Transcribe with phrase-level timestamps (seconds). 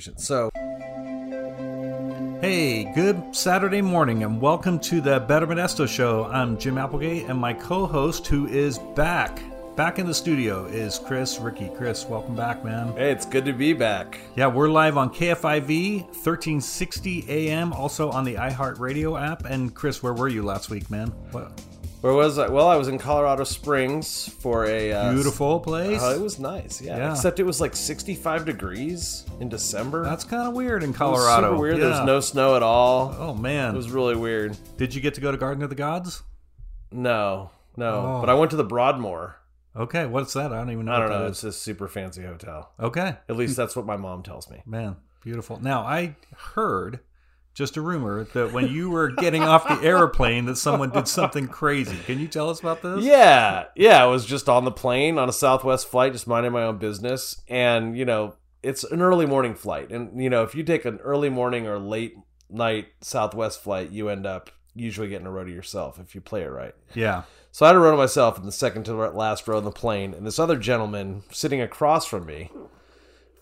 [0.00, 0.48] So,
[2.40, 6.26] Hey, good Saturday morning, and welcome to the Better Modesto Show.
[6.26, 9.42] I'm Jim Applegate, and my co-host, who is back,
[9.74, 11.68] back in the studio, is Chris Ricky.
[11.76, 12.92] Chris, welcome back, man.
[12.92, 14.20] hey, it's good to be back.
[14.36, 19.46] Yeah, we're live on KFIV 1360 AM, also on the iHeartRadio app.
[19.46, 21.08] And Chris, where were you last week, man?
[21.32, 21.60] What
[22.00, 22.48] Where was I?
[22.48, 26.00] Well, I was in Colorado Springs for a uh, beautiful place.
[26.00, 26.96] Uh, it was nice, yeah.
[26.96, 27.10] Yeah.
[27.12, 30.04] Except it was like 65 degrees in December.
[30.04, 31.50] That's kind of weird in It was Colorado.
[31.50, 31.78] super weird.
[31.78, 31.88] Yeah.
[31.98, 33.14] was no snow at all.
[33.18, 34.56] Oh man, It was really weird.
[34.76, 36.22] did you get to go to Garden of the Gods?
[36.92, 37.90] No, no.
[37.94, 38.20] Oh.
[38.20, 39.36] But I went to the Broadmoor.
[39.76, 40.52] Okay, what's that?
[40.52, 40.92] I don't even know.
[40.92, 41.22] I don't know.
[41.24, 42.72] that It's this super fancy hotel.
[42.80, 44.62] Okay, At least that's what my mom tells me.
[44.66, 45.60] Man, beautiful.
[45.62, 46.16] Now, I
[46.54, 47.00] heard
[47.58, 51.48] just a rumor that when you were getting off the airplane that someone did something
[51.48, 51.96] crazy.
[52.06, 53.02] Can you tell us about this?
[53.02, 54.00] Yeah, yeah.
[54.00, 57.42] I was just on the plane on a Southwest flight, just minding my own business,
[57.48, 60.98] and you know, it's an early morning flight, and you know, if you take an
[60.98, 62.14] early morning or late
[62.48, 66.42] night Southwest flight, you end up usually getting a row to yourself if you play
[66.42, 66.76] it right.
[66.94, 67.24] Yeah.
[67.50, 69.72] So I had a row to myself in the second to last row on the
[69.72, 72.52] plane, and this other gentleman sitting across from me,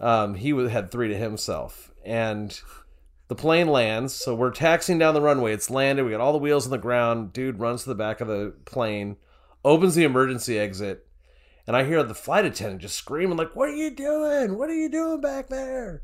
[0.01, 2.59] um, he had three to himself, and
[3.29, 4.15] the plane lands.
[4.15, 5.53] So we're taxiing down the runway.
[5.53, 6.05] It's landed.
[6.05, 7.33] We got all the wheels on the ground.
[7.33, 9.17] Dude runs to the back of the plane,
[9.65, 11.07] opens the emergency exit,
[11.67, 14.57] and I hear the flight attendant just screaming like, "What are you doing?
[14.57, 16.03] What are you doing back there?"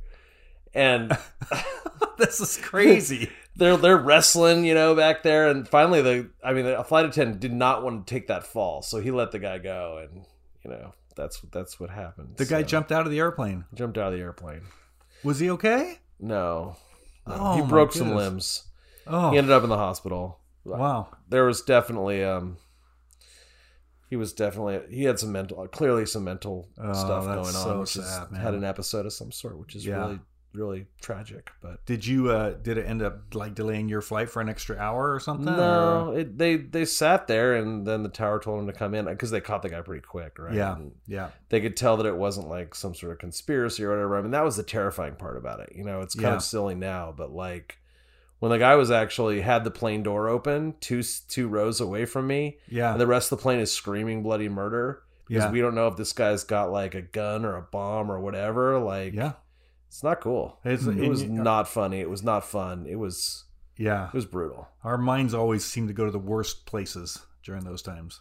[0.75, 1.17] And
[2.19, 3.31] this is crazy.
[3.57, 5.48] they're they're wrestling, you know, back there.
[5.48, 8.83] And finally, the I mean, the flight attendant did not want to take that fall,
[8.83, 10.25] so he let the guy go, and
[10.64, 12.36] you know, that's that's what happened.
[12.36, 13.64] the guy jumped out of the airplane.
[13.75, 14.62] jumped out of the airplane.
[15.23, 15.98] Was he okay?
[16.19, 16.77] No,
[17.27, 17.34] no.
[17.39, 18.65] Oh, he broke some limbs.
[19.06, 20.39] Oh, He ended up in the hospital.
[20.65, 21.09] wow.
[21.29, 22.56] There was definitely um.
[24.09, 27.81] He was definitely he had some mental clearly some mental Oh, stuff going on, so
[27.81, 28.41] which is, sad, man.
[28.42, 29.97] had an episode of some sort, which is Yeah.
[30.06, 30.20] really
[30.55, 31.50] really tragic.
[31.61, 32.31] But Did you?
[32.31, 35.47] uh Did it end up like delaying your flight for an extra hour or something?
[35.47, 38.95] No, or- it, they they sat there, and then the tower told them to come
[38.95, 40.55] in because they caught the guy pretty quick, right?
[40.55, 40.77] Yeah.
[40.77, 41.30] And Yeah.
[41.48, 44.18] they could tell that it wasn't like some sort of conspiracy or whatever.
[44.18, 45.73] I mean, that was the terrifying part about it.
[45.74, 46.36] You know, it's kind Yeah.
[46.36, 47.79] of silly now, but like
[48.39, 52.27] when the guy was actually had the plane door open, two two rows away from
[52.27, 52.92] me, Yeah.
[52.92, 55.51] and the rest of the plane is screaming bloody murder because Yeah.
[55.52, 58.79] we don't know if this guy's got like a gun or a bomb or whatever.
[58.80, 59.34] Like, Yeah.
[59.92, 60.58] It's not cool.
[60.64, 62.01] It's- it was and- not funny.
[62.01, 62.86] It was not fun.
[62.86, 63.45] It was
[63.77, 64.07] Yeah.
[64.08, 64.69] it was brutal.
[64.83, 68.20] Our minds always seem to go to the worst places during those times.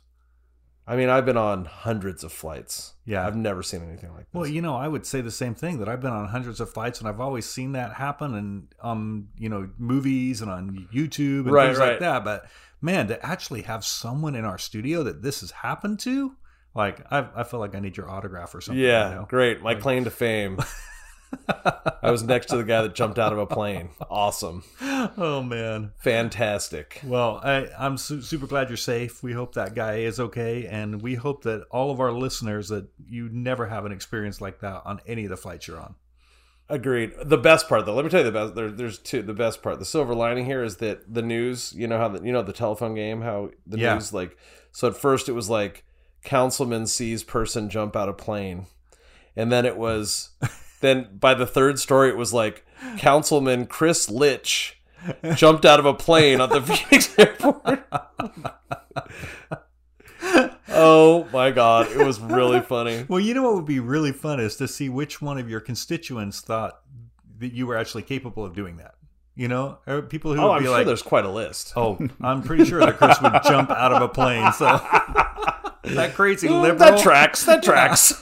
[0.87, 2.95] I mean, I've been on hundreds of flights.
[3.05, 3.25] Yeah.
[3.25, 4.33] I've never seen anything like this.
[4.33, 6.69] Well, you know, I would say the same thing that I've been on hundreds of
[6.71, 11.41] flights and I've always seen that happen and um, you know, movies and on YouTube
[11.43, 11.89] and Right, things right.
[11.91, 12.25] like that.
[12.25, 12.47] But
[12.81, 16.35] man, to actually have someone in our studio that this has happened to,
[16.75, 18.83] like I, I feel like I need your autograph or something.
[18.83, 19.25] yeah, you know?
[19.29, 19.61] great.
[19.61, 20.57] My claim to fame.
[22.03, 23.89] I was next to the guy that jumped out of a plane.
[24.09, 24.63] Awesome.
[24.81, 25.91] oh man.
[25.99, 26.99] Fantastic.
[27.03, 29.21] Well, I, I'm su- super glad you're safe.
[29.23, 32.87] We hope that guy is okay, and we hope that all of our listeners that
[33.05, 35.95] you never have an experience like that on any of the flights you're on.
[36.69, 37.11] Agreed.
[37.23, 38.55] The best part, though, let me tell you the best.
[38.55, 39.21] There, there's two.
[39.21, 41.73] The best part, the silver lining here is that the news.
[41.75, 43.21] You know how the, you know the telephone game.
[43.21, 43.93] How the Yeah.
[43.95, 44.37] news like.
[44.71, 45.83] So at first it was like
[46.23, 48.67] councilman sees person jump out of plane,
[49.35, 50.29] and then it was,
[50.81, 52.65] then by the third story it was like
[52.97, 54.73] councilman Chris Litch
[55.35, 57.87] jumped out of a plane at the Phoenix airport.
[60.69, 63.05] oh my god, it was really funny.
[63.07, 65.59] Well, you know what would be really fun is to see which one of your
[65.59, 66.79] constituents thought
[67.39, 68.93] that you were actually capable of doing that.
[69.35, 71.73] You know, people who Oh, would I'm be sure like, there's quite a list.
[71.75, 74.65] "Oh, I'm pretty sure that Chris would jump out of a plane." So
[75.95, 76.91] that crazy Mm, liberal.
[76.91, 77.45] That tracks.
[77.45, 78.21] That tracks.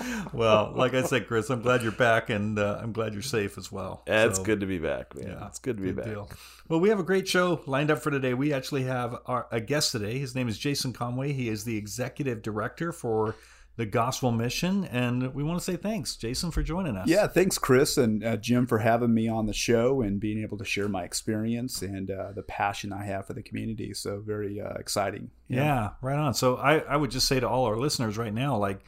[0.32, 3.58] well, like I said, Chris, I'm glad you're back, and uh, I'm glad you're safe
[3.58, 4.02] as well.
[4.06, 5.28] Yeah, it's So- good to be back, man.
[5.28, 6.06] Yeah, it's good to be Good back.
[6.06, 6.30] deal.
[6.68, 8.34] Well, we have a great show lined up for today.
[8.34, 10.18] We actually have our, a guest today.
[10.18, 11.32] His name is Jason Conway.
[11.32, 13.34] He is the executive director for
[13.76, 17.08] the Gospel Mission, and we want to say thanks, Jason, for joining us.
[17.08, 20.58] Yeah, thanks, Chris and uh, Jim, for having me on the show and being able
[20.58, 23.94] to share my experience and uh, the passion I have for the community.
[23.94, 25.30] So very uh, exciting.
[25.48, 26.34] Yeah, right on.
[26.34, 28.80] So I, I would just say to all our listeners right now, like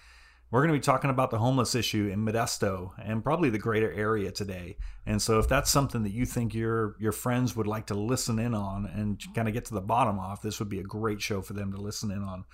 [0.51, 3.93] we're going to be talking about the homeless issue in Modesto and probably the greater
[3.93, 4.77] area today.
[5.07, 8.39] And so if that's something that you think your your friends would like to listen
[8.39, 11.21] in on and kind of get to the bottom of, this would be a great
[11.21, 12.45] show for them to listen in on.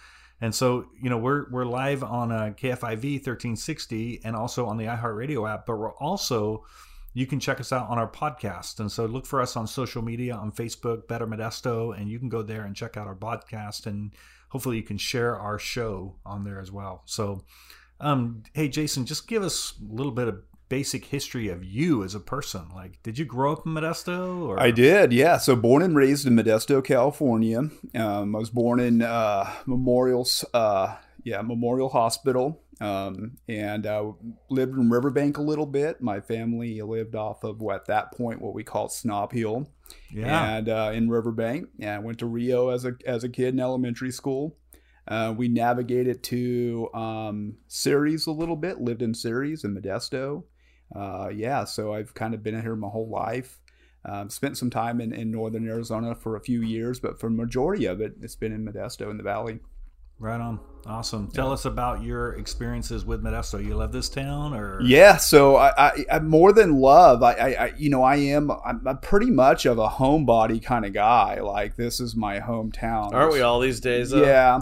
[0.40, 4.86] And so, you know, we're we're live on uh, KFIV 1360 and also on the
[4.86, 6.64] iHeartRadio app, but we're also
[7.12, 8.78] you can check us out on our podcast.
[8.78, 12.28] And so look for us on social media on Facebook, Better Modesto, and you can
[12.28, 14.12] go there and check out our podcast and
[14.50, 17.02] hopefully you can share our show on there as well.
[17.06, 17.42] So
[18.00, 22.14] Um, hey, Jason, just give us a little bit of basic history of you as
[22.14, 22.62] a person.
[22.74, 24.40] Like, did you grow up in Modesto?
[24.46, 24.60] Or?
[24.60, 25.36] I did, yeah.
[25.36, 27.58] So born and raised in Modesto, California.
[27.94, 34.12] Um, I was born in uh, Memorial's, uh, yeah, Memorial Hospital, um, and uh,
[34.48, 36.00] lived in Riverbank a little bit.
[36.00, 39.68] My family lived off of what at that point what we called Snob Hill,
[40.10, 40.56] Yeah.
[40.56, 41.66] and uh, in Riverbank.
[41.80, 44.56] And I went to Rio as a as a kid in elementary school.
[45.10, 48.80] Uh, we navigated to um, Ceres a little bit.
[48.80, 50.44] Lived in Ceres in Modesto.
[50.94, 53.58] Uh, yeah, so I've kind of been here my whole life.
[54.04, 57.84] Um, spent some time in, in northern Arizona for a few years, but for majority
[57.86, 59.60] of it, it's been in Modesto in the valley.
[60.18, 60.60] Right on.
[60.86, 61.28] Awesome.
[61.30, 63.64] Tell us about your experiences with Modesto.
[63.64, 67.22] You love this town, or Yeah, so I, I, I more than love.
[67.22, 68.50] I, I, I, you know, I am.
[68.50, 71.40] I'm, I'm pretty much of a homebody kind of guy.
[71.40, 73.12] Like this is my hometown.
[73.12, 74.10] Aren't we all these days?
[74.10, 74.24] Though?
[74.24, 74.60] Yeah,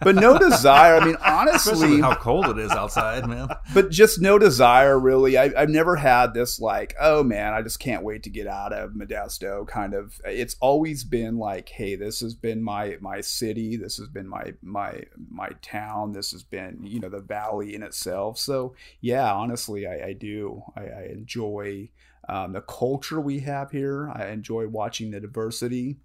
[0.00, 0.96] but no desire.
[0.96, 3.48] I mean, honestly, how cold it is outside, man.
[3.74, 5.36] but just no desire really.
[5.36, 8.72] I, I've never had this like, oh man, I just can't wait to get out
[8.72, 9.66] of Modesto.
[9.66, 10.20] Kind of.
[10.24, 13.76] It's always been like, hey, this has been my my city.
[13.76, 16.12] This has been my my my town.
[16.12, 18.38] This has been you know the valley in itself.
[18.38, 20.62] So yeah, honestly, I, I do.
[20.76, 21.88] I, I enjoy
[22.28, 24.10] um, the culture we have here.
[24.14, 25.96] I enjoy watching the diversity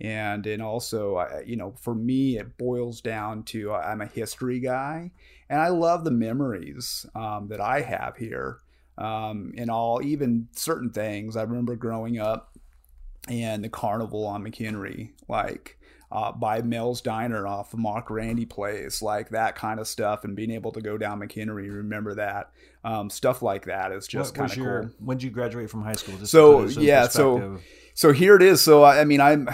[0.00, 4.58] and and also I- you know for me it boils down to I'm a history
[4.60, 5.10] guy
[5.48, 8.58] and I love the memories um, that I have here
[8.98, 12.56] um, and all even certain things I remember growing up
[13.28, 15.78] and the carnival on McHenry like
[16.12, 20.36] uh, by Mel's Diner off of Mark Randy Place, like that kind of stuff, and
[20.36, 22.50] being able to go down McHenry, remember that
[22.84, 24.90] um, stuff like that is just kind of cool.
[24.98, 26.16] When did you graduate from high school?
[26.18, 27.58] Just So, put this in yeah, so-
[27.94, 28.60] So here it is.
[28.60, 29.48] So I, I mean, I'm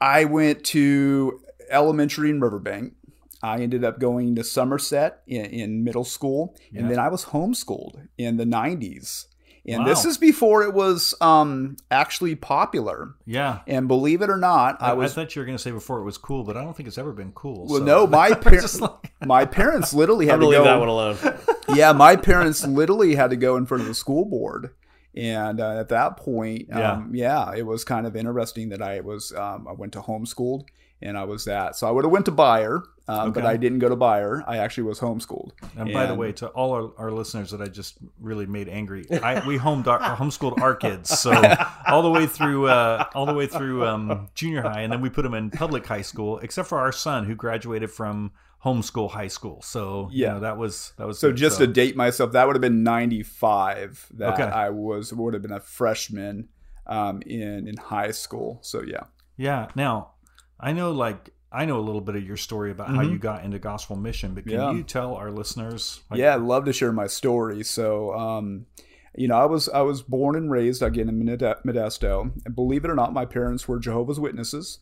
[0.00, 1.40] I went to
[1.70, 2.94] elementary in Riverbank.
[3.42, 6.80] I ended up going to Somerset in, in middle school, Yeah.
[6.80, 9.26] and then I was homeschooled in the '90s.
[9.68, 9.84] And Wow.
[9.86, 13.14] this is before it was um, actually popular.
[13.26, 13.60] yeah.
[13.66, 15.72] And believe it or not, I, I was I thought you were going to say
[15.72, 17.66] before it was cool, but I don't think it's ever been cool.
[17.68, 17.78] well.
[17.80, 20.64] so- No, my Just parents, like- my parents literally had to gonna go.
[20.64, 21.18] that one alone.
[21.74, 24.70] yeah, my parents literally had to go in front of the school board.
[25.16, 27.52] And uh, at that point, um, yeah.
[27.56, 30.66] it was kind of interesting that I was um, I went to homeschooled
[31.02, 31.74] and I was that.
[31.74, 34.42] So I would have went to Beyer, um, but I didn't go to Beyer.
[34.46, 35.52] I actually was homeschooled.
[35.76, 39.04] And by the way, to all our, our listeners that I just really made angry,
[39.10, 41.30] I, we homed our, homeschooled our kids, so
[41.86, 45.08] all the way through uh, all the way through um, junior high, and then we
[45.10, 48.32] put them in public high school, except for our son who graduated from
[48.64, 49.62] homeschool high school.
[49.62, 50.32] So you Yeah.
[50.34, 51.36] know, that was that was So good.
[51.36, 54.06] just to date myself, that would have been '95.
[54.14, 54.42] That Okay.
[54.42, 56.48] I was would have been a freshman
[56.86, 58.58] um, in in high school.
[58.62, 59.04] So yeah.
[59.36, 59.68] yeah.
[59.74, 60.12] Now
[60.58, 61.30] I know like.
[61.52, 63.12] I know a little bit of your story about how Mhm.
[63.12, 64.72] you got into gospel mission, but can Yeah.
[64.72, 66.02] you tell our listeners?
[66.10, 67.62] Like, yeah, I'd love to share my story.
[67.62, 68.66] So, um,
[69.14, 72.32] you know, I was I was born and raised again in Modesto.
[72.44, 74.80] And believe it or not, my parents were Jehovah's Witnesses,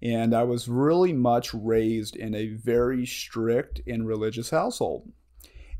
[0.00, 5.10] and I was really much raised in a very strict and religious household.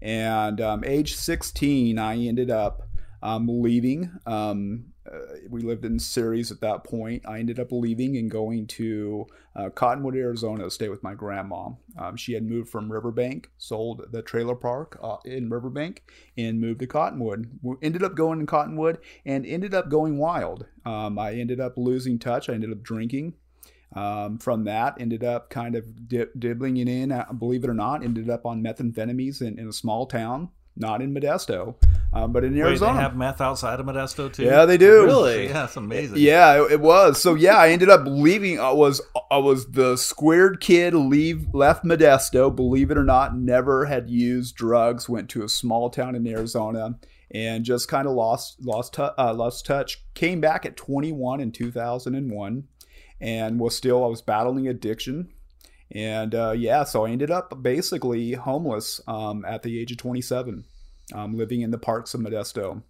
[0.02, 2.82] And um, age 16, I ended up
[3.22, 4.10] um, leaving.
[4.26, 7.24] Um, uh, we lived in Ceres at that point.
[7.26, 11.70] I ended up leaving and going to uh, Cottonwood, Arizona, to stay with my grandma.
[11.98, 16.02] Um, she had moved from Riverbank, sold the trailer park uh, in Riverbank,
[16.36, 17.58] and moved to Cottonwood.
[17.62, 20.66] We ended up going to Cottonwood and ended up going wild.
[20.84, 22.48] Um, I ended up losing touch.
[22.48, 23.34] I ended up drinking.
[23.94, 27.12] Um, from that, ended up kind of dip, dibbling it in.
[27.12, 31.00] uh, Believe it or not, ended up on methamphetamines in, in a small town, not
[31.00, 31.76] in Modesto,
[32.16, 32.94] um, but in Wait, Arizona.
[32.94, 34.44] they have meth outside of Modesto too.
[34.44, 35.04] yeah, they do.
[35.04, 35.46] Really?
[35.46, 36.18] Yeah, that's amazing.
[36.18, 37.20] Yeah, it, it was.
[37.20, 38.58] So yeah, I ended up leaving.
[38.58, 40.94] I was I was the squared kid.
[40.94, 42.54] Leave left Modesto.
[42.54, 45.08] Believe it or not, never had used drugs.
[45.08, 46.98] Went to a small town in Arizona
[47.30, 50.04] and just kind of lost lost tu- uh, lost touch.
[50.14, 52.64] Came back at 21 in 2001,
[53.20, 55.28] and was still I was battling addiction.
[55.92, 60.64] And uh, yeah, so I ended up basically homeless um, at the age of 27,
[61.14, 62.82] um, living in the parks of Modesto.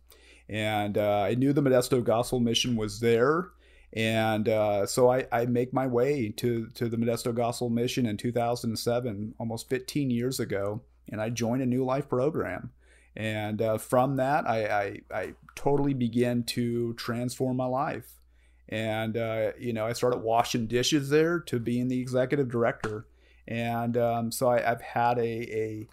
[0.49, 3.51] And uh, I knew the Modesto Gospel Mission was there,
[3.93, 8.17] and uh, so I, I make my way to to the Modesto Gospel Mission in
[8.17, 12.71] 2007, almost 15 years ago, and I joined a New Life program,
[13.17, 18.21] and uh, from that I, I I totally began to transform my life,
[18.69, 23.07] and uh, you know I started washing dishes there to being the executive director,
[23.49, 25.89] and um, so I, I've had a a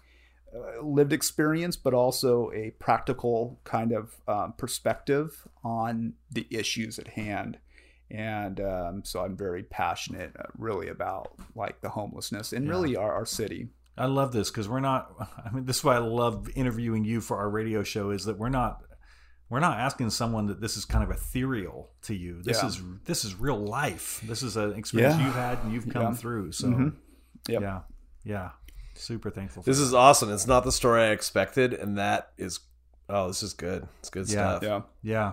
[0.82, 7.58] lived experience, but also a practical kind of um, perspective on the issues at hand.
[8.10, 12.70] And um, so I'm very passionate, uh, really, about like the homelessness and Yeah.
[12.70, 13.68] really our, our city.
[13.96, 15.12] I love this because we're not.
[15.44, 18.10] I mean, this is why I love interviewing you for our radio show.
[18.10, 18.82] Is that we're not
[19.50, 22.42] we're not asking someone that this is kind of ethereal to you.
[22.42, 22.68] This Yeah.
[22.68, 24.20] is this is real life.
[24.26, 25.24] This is an experience Yeah.
[25.26, 26.14] you've had and you've come Yeah.
[26.14, 26.52] through.
[26.52, 26.96] So Mhm.
[27.48, 27.62] Yep.
[27.62, 27.80] yeah,
[28.24, 28.50] yeah,
[28.94, 29.62] super thankful.
[29.62, 30.32] For This is awesome.
[30.32, 32.60] It's not the story I expected, and that is
[33.08, 33.86] oh, this is good.
[34.00, 34.58] It's good Yeah.
[34.58, 34.62] stuff.
[34.62, 34.80] Yeah.
[35.02, 35.32] yeah,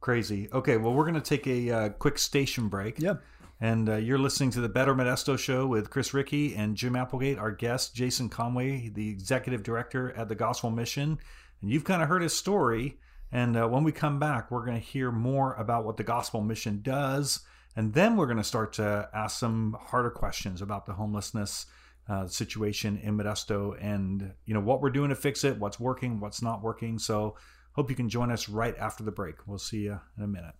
[0.00, 0.48] crazy.
[0.52, 2.98] Okay, well, we're gonna take a uh, quick station break.
[2.98, 3.14] Yeah.
[3.60, 7.38] And uh, you're listening to the Better Modesto Show with Chris Ricky and Jim Applegate,
[7.38, 11.18] our guest, Jason Conway, the executive director at the Gospel Mission.
[11.60, 13.00] And you've kind of heard his story.
[13.32, 16.40] And uh, when we come back, we're going to hear more about what the Gospel
[16.40, 17.40] Mission does.
[17.74, 21.66] And then we're going to start to ask some harder questions about the homelessness
[22.08, 26.20] uh, situation in Modesto and, you know, what we're doing to fix it, what's working,
[26.20, 26.98] what's not working.
[26.98, 27.36] So
[27.72, 29.46] hope you can join us right after the break.
[29.46, 30.54] We'll see you in a minute.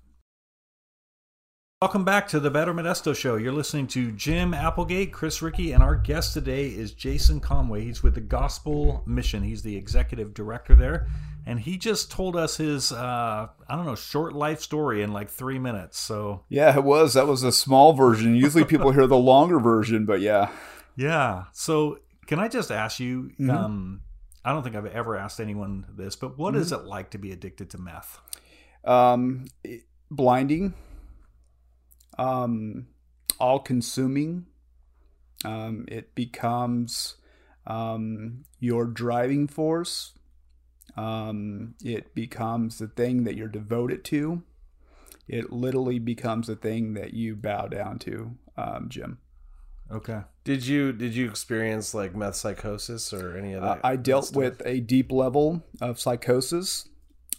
[1.81, 3.37] Welcome back to the Better Modesto Show.
[3.37, 7.85] You're listening to Jim Applegate, Chris Ricky, and our guest today is Jason Conway.
[7.85, 9.45] He's with the Gospel Mission.
[9.45, 11.07] He's the executive director there,
[11.47, 15.31] and he just told us his uh, I don't know short life story in like
[15.31, 16.00] three minutes.
[16.00, 17.14] So Yeah, it was.
[17.14, 18.35] That was a small version.
[18.35, 20.50] Usually people hear the longer version, but yeah.
[20.99, 21.45] Yeah.
[21.52, 23.31] So can I just ask you?
[23.38, 23.50] Mhm.
[23.50, 24.02] Um,
[24.45, 27.33] I don't think I've ever asked anyone this, but what is it like to be
[27.33, 28.21] addicted to meth?
[28.85, 30.75] Um, it- blinding,
[32.19, 32.87] um,
[33.38, 34.47] all consuming.
[35.45, 37.17] Um, it becomes
[37.67, 40.14] um, your driving force.
[40.97, 44.43] Um, it becomes the thing that you're devoted to.
[45.28, 49.19] It literally becomes the thing that you bow down to, um, Jim.
[49.90, 50.21] Okay.
[50.45, 53.80] Did you did you experience like meth psychosis or any of Uh, that?
[53.85, 54.37] I dealt stuff?
[54.37, 56.88] with a deep level of psychosis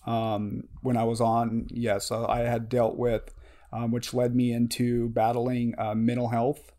[0.05, 1.67] um, when I was on.
[1.69, 3.33] Yes, uh, I had dealt with,
[3.71, 6.71] um, which led me into battling uh, mental health.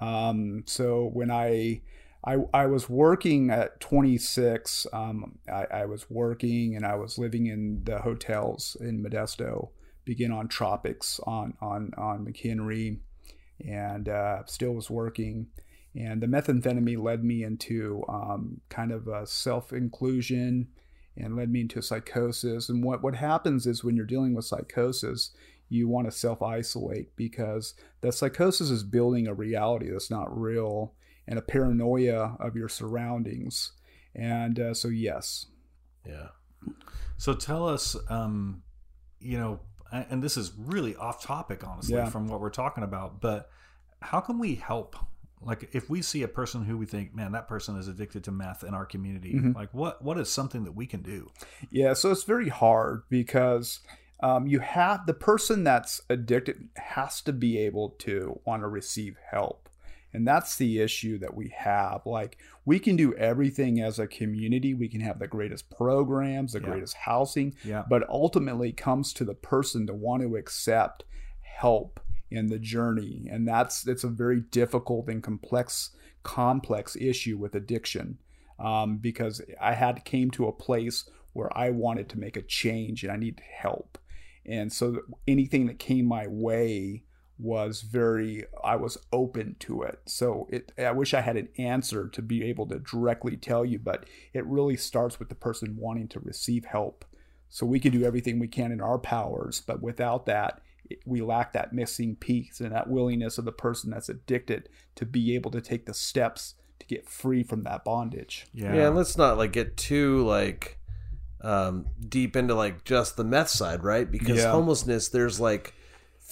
[0.00, 1.82] Um, so when I,
[2.24, 7.46] I I was working at 26, um, I, I was working and I was living
[7.46, 9.70] in the hotels in Modesto.
[10.04, 12.98] Begin on Tropics on on on McHenry,
[13.66, 15.48] and uh, still was working.
[15.94, 20.68] And the methamphetamine led me into um, kind of a self-inclusion
[21.16, 22.68] and led me into psychosis.
[22.68, 25.32] And what, what happens is when you're dealing with psychosis
[25.72, 30.92] you want to self-isolate because the psychosis is building a reality that's not real
[31.26, 33.72] and a paranoia of your surroundings.
[34.14, 35.46] And uh, so yes.
[36.06, 36.28] Yeah.
[37.16, 38.62] So tell us, um,
[39.18, 39.60] you know,
[39.92, 42.08] and this is really off topic, honestly, Yeah.
[42.08, 43.50] from what we're talking about, but
[44.00, 44.96] how can we help?
[45.40, 48.30] Like, if we see a person who we think, man, that person is addicted to
[48.32, 49.54] meth in our community, Mhm.
[49.54, 51.30] like, what what is something that we can do?
[51.70, 53.80] Yeah, so it's very hard because
[54.24, 59.16] um, you have the person that's addicted has to be able to want to receive
[59.30, 59.68] help.
[60.14, 62.02] And that's the issue that we have.
[62.04, 64.74] Like, we can do everything as a community.
[64.74, 66.66] We can have the greatest programs, the Yeah.
[66.66, 67.84] greatest housing, Yeah.
[67.88, 71.04] but ultimately it comes to the person to want to accept
[71.40, 72.00] help
[72.30, 75.90] in the journey and that's it's a very difficult and complex
[76.22, 78.16] complex issue with addiction
[78.58, 83.02] um, because i had came to a place where i wanted to make a change
[83.04, 83.98] and i needed help
[84.46, 87.04] and so anything that came my way
[87.42, 92.08] was very i was open to it so it i wish i had an answer
[92.08, 96.06] to be able to directly tell you but it really starts with the person wanting
[96.06, 97.04] to receive help
[97.52, 100.62] so we can do everything we can in our powers, but without that,
[101.04, 105.34] we lack that missing piece and that willingness of the person that's addicted to be
[105.34, 108.46] able to take the steps to get free from that bondage.
[108.54, 108.74] Yeah.
[108.74, 110.78] Yeah, and let's not like get too like
[111.42, 114.10] um deep into like just the meth side, right?
[114.10, 114.50] Because Yeah.
[114.50, 115.74] homelessness there's like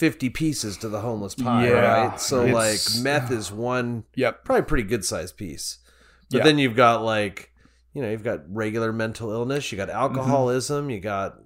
[0.00, 2.18] 50 pieces to the homeless pie, Yeah, right?
[2.20, 4.44] So like meth is one Yep.
[4.44, 5.78] probably pretty good sized piece.
[6.30, 6.44] But Yeah.
[6.44, 7.52] then you've got like
[7.92, 9.98] you know, you've got regular mental illness, you got Mm-hmm.
[9.98, 11.36] alcoholism, you got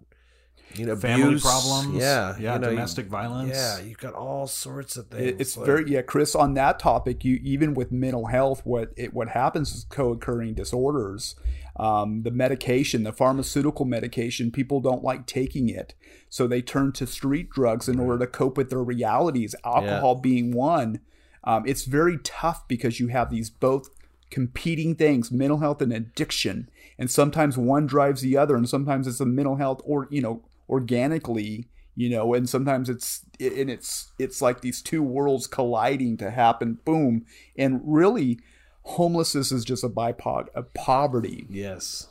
[0.76, 1.42] you know, Family abuse.
[1.42, 1.96] problems.
[1.96, 2.54] Yeah, Yeah.
[2.54, 3.50] you know, you- domestic violence.
[3.54, 5.40] Yeah, you've got all sorts of things.
[5.40, 6.34] It's like- very yeah, Chris.
[6.34, 11.34] On that topic, you even with mental health, what it what happens is co-occurring disorders.
[11.76, 15.94] Um, the medication, the pharmaceutical medication, people don't like taking it,
[16.28, 19.54] so they turn to street drugs in order to cope with their realities.
[19.64, 21.00] Alcohol being one.
[21.42, 23.90] Um, it's very tough because you have these both
[24.30, 29.20] competing things, mental health and addiction, and sometimes one drives the other, and sometimes it's
[29.20, 34.42] a mental health or you know organically you know and sometimes it's and it's it's
[34.42, 37.24] like these two worlds colliding to happen boom.
[37.56, 38.40] And really
[38.82, 41.46] homelessness is just a byproduct of poverty.
[41.48, 42.08] Yes,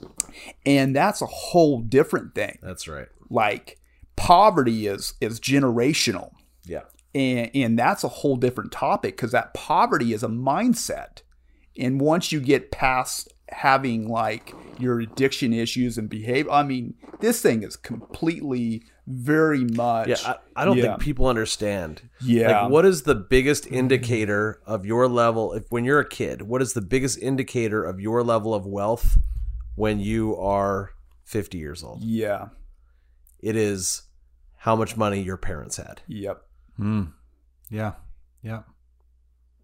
[0.65, 2.57] and that's a whole different thing.
[2.61, 3.07] That's right.
[3.29, 3.79] like
[4.15, 6.31] poverty is is generational.
[6.65, 6.83] Yeah.
[7.13, 11.21] and and that's a whole different topic because that poverty is a mindset.
[11.77, 17.41] And once you get past having like your addiction issues and behavior, I mean, this
[17.41, 20.07] thing is completely very much.
[20.07, 20.83] Yeah, I, I don't Yeah.
[20.83, 22.09] think people understand.
[22.21, 22.63] Yeah.
[22.63, 25.53] Like, what is the biggest indicator of your level?
[25.53, 29.17] If when you're a kid, what is the biggest indicator of your level of wealth
[29.75, 30.91] when you are
[31.25, 32.03] 50 years old?
[32.03, 32.47] yeah.
[33.39, 34.03] It is
[34.59, 36.01] how much money your parents had.
[36.07, 36.41] Yep.
[36.77, 37.03] Hmm.
[37.69, 37.91] Yeah.
[38.41, 38.61] Yeah.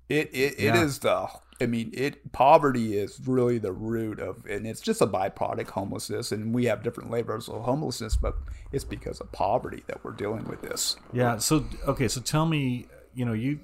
[0.09, 0.83] It it, it Yeah.
[0.83, 1.29] is the
[1.61, 6.31] I mean it poverty is really the root of and it's just a byproduct homelessness
[6.31, 8.35] and we have different levels of homelessness but
[8.71, 10.95] it's because of poverty that we're dealing with this.
[11.11, 11.37] Yeah.
[11.37, 12.07] So okay.
[12.07, 13.59] So tell me, you know, you,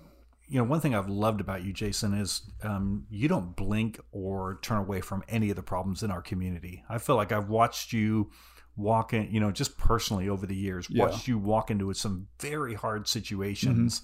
[0.48, 4.60] you know, one thing I've loved about you, Jason, is um, you don't blink or
[4.62, 6.84] turn away from any of the problems in our community.
[6.90, 8.32] I feel like I've watched you
[8.76, 11.06] walk in, you know, just personally over the years, Yeah.
[11.06, 14.02] watched you walk into some very hard situations,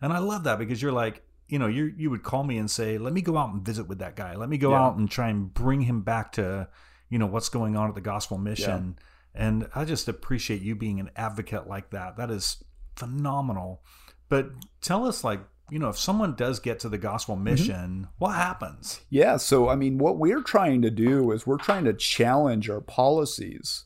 [0.00, 1.22] and I love that because you're like.
[1.52, 3.86] You know, you you would call me and say, "Let me go out and visit
[3.86, 4.36] with that guy.
[4.36, 4.80] Let me go Yeah.
[4.80, 6.68] out and try and bring him back to,
[7.10, 8.98] you know, what's going on at the gospel mission."
[9.34, 12.16] And I just appreciate you being an advocate like that.
[12.16, 12.64] That is
[12.96, 13.82] phenomenal.
[14.30, 15.40] But tell us, like,
[15.70, 17.44] you know, if someone does get to the gospel mm-hmm.
[17.44, 19.02] mission, what happens?
[19.10, 22.80] Yeah, so I mean, what we're trying to do is we're trying to challenge our
[22.80, 23.84] policies,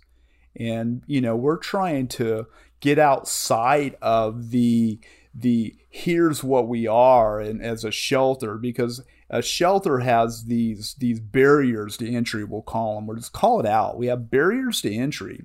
[0.54, 2.46] and you know, we're trying to
[2.78, 5.00] get outside of the
[5.38, 11.20] the here's what we are and as a shelter because a shelter has these these
[11.20, 12.44] barriers to entry.
[12.44, 13.06] We'll call them.
[13.06, 13.98] We'll just call it out.
[13.98, 15.44] We have barriers to entry,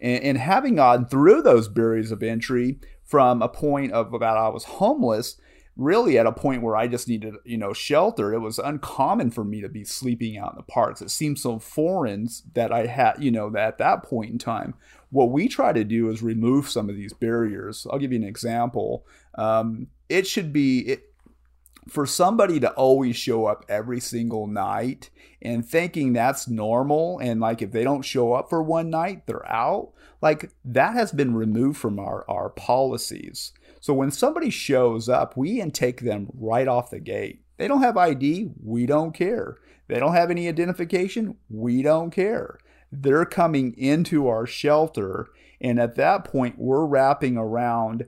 [0.00, 4.48] and, and having gone through those barriers of entry from a point of about I
[4.48, 5.36] was homeless
[5.76, 8.32] really at a point where I just needed, you know, shelter.
[8.32, 11.02] It was uncommon for me to be sleeping out in the parks.
[11.02, 14.74] It seemed so foreign that I had, you know, that at that point in time,
[15.14, 17.86] what we try to do is remove some of these barriers.
[17.88, 19.06] I'll give you an example.
[19.36, 21.04] Um, it should be it,
[21.88, 27.62] for somebody to always show up every single night and thinking that's normal and like
[27.62, 31.78] if they don't show up for one night they're out like that has been removed
[31.78, 37.00] from our our policies so when somebody shows up we intake them right off the
[37.00, 42.10] gate they don't have id we don't care they don't have any identification we don't
[42.10, 42.58] care
[42.90, 45.28] they're coming into our shelter
[45.60, 48.06] and at that point we're wrapping around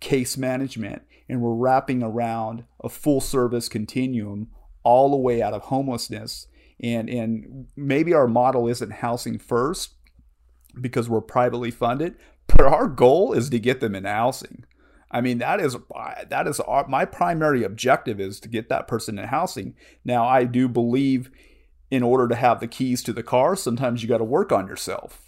[0.00, 4.48] case management and we're wrapping around a full service continuum
[4.82, 6.46] all the way out of homelessness.
[6.80, 9.94] And and maybe our model isn't housing first
[10.80, 12.14] because we're privately funded
[12.46, 14.64] but our goal is to get them in housing.
[15.10, 15.76] I mean that is
[16.28, 19.74] that is our, my primary objective is to get that person in housing.
[20.04, 21.30] Now i do believe
[21.90, 24.66] in order to have the keys to the car sometimes you got to work on
[24.66, 25.27] yourself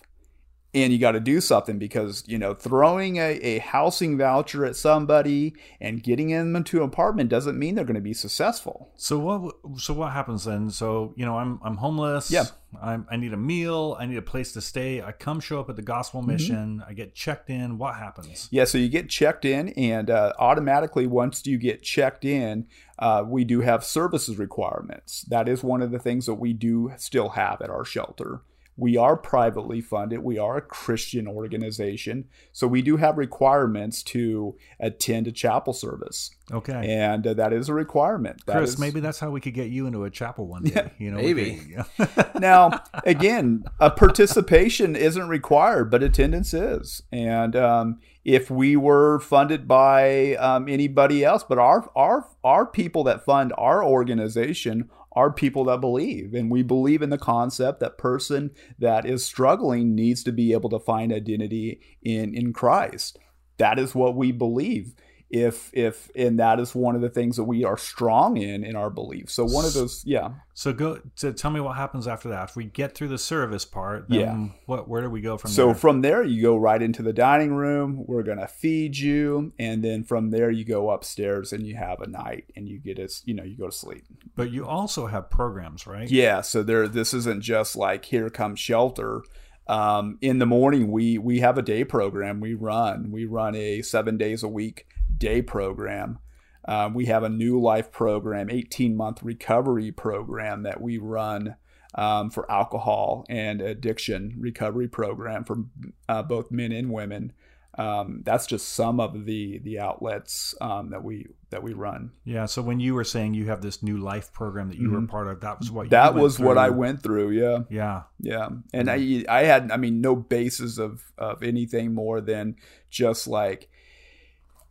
[0.73, 4.77] and you got to do something because you know throwing a, a housing voucher at
[4.77, 9.19] somebody and getting them into an apartment doesn't mean they're going to be successful So
[9.19, 9.55] what?
[9.81, 10.71] So what happens then?
[10.71, 12.31] So you know, I'm I'm homeless.
[12.31, 12.45] Yeah.
[12.81, 13.97] I'm, I need a meal.
[13.99, 15.03] I need a place to stay.
[15.03, 16.31] I come show up at the gospel Mm-hmm.
[16.31, 16.85] mission.
[16.87, 17.79] I get checked in.
[17.79, 18.49] What happens?
[18.53, 22.67] yeah so you get checked in and uh, automatically once you get checked in
[22.99, 26.93] uh, we do have services requirements that is one of the things that we do
[26.97, 28.43] still have at our shelter
[28.81, 34.57] we are privately funded we are a christian organization so we do have requirements to
[34.81, 36.73] attend a chapel service Okay.
[36.97, 39.69] and uh, that is a requirement That Chris, is- maybe that's how we could get
[39.71, 40.91] you into a chapel one day.
[40.99, 41.77] you know, maybe.
[42.41, 49.69] now again a participation isn't required but attendance is and um, if we were funded
[49.69, 55.65] by um, anybody else but our our our people that fund our organization are people
[55.65, 56.35] that believe.
[56.35, 60.71] And we believe in the concept that person that is struggling needs to be able
[60.71, 63.19] to find identity in in christ.
[63.59, 64.95] That is what we believe
[65.31, 68.75] if if and that is one of the things that we are strong in in
[68.75, 72.29] our belief so one of those yeah so go to tell me what happens after
[72.29, 72.51] that.
[72.51, 74.49] If we get through the service part, then Yeah.
[74.67, 74.89] what?
[74.91, 75.75] Where do we go from So there?
[75.75, 78.05] from there, you go right into the dining room.
[78.07, 82.07] We're gonna feed you, and then from there, you go upstairs and you have a
[82.07, 84.05] night, and you get us, you know, you go to sleep.
[84.37, 86.11] but you also have programs, right?
[86.11, 86.43] Yeah.
[86.43, 89.23] So there, this isn't just like here comes shelter.
[89.67, 92.41] Um, in the morning, we we have a day program.
[92.41, 93.11] We run.
[93.11, 94.87] We run a seven days a week
[95.21, 96.19] day program.
[96.65, 101.55] Uh, we have a new life program, 18 month recovery program that we run
[101.95, 105.65] um, for alcohol and addiction recovery program for
[106.09, 107.33] uh, both men and women.
[107.79, 112.11] Um, that's just some of the the outlets um, that we that we run.
[112.25, 112.47] Yeah.
[112.47, 115.29] So when you were saying you have this new life program that you were part
[115.29, 117.31] of, that was what you That was what I went through.
[117.31, 117.61] Yeah.
[117.71, 118.03] Yeah.
[118.19, 122.57] Yeah, and I I had I mean no basis of of anything more than
[122.91, 123.71] just like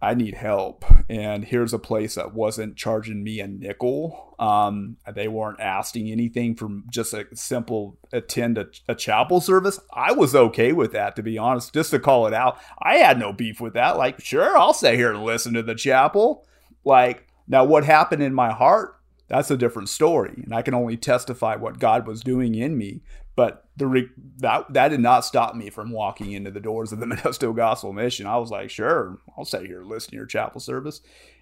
[0.01, 0.85] I need help.
[1.09, 4.35] And here's a place that wasn't charging me a nickel.
[4.39, 9.79] Um, they weren't asking anything from just a simple attend a, a, chapel service.
[9.93, 12.57] I was okay with that, to be honest, just to call it out.
[12.81, 13.97] I had no beef with that.
[13.97, 16.47] Like, sure, I'll stay here and listen to the chapel.
[16.85, 18.98] Like, now what happened in my heart?
[19.29, 20.41] That's a different story.
[20.43, 23.01] And I can only testify what God was doing in me.
[23.35, 26.99] But the re- that that did not stop me from walking into the doors of
[26.99, 28.25] the Modesto Gospel Mission.
[28.25, 30.99] I was like, sure, I'll stay here, listen to your chapel service,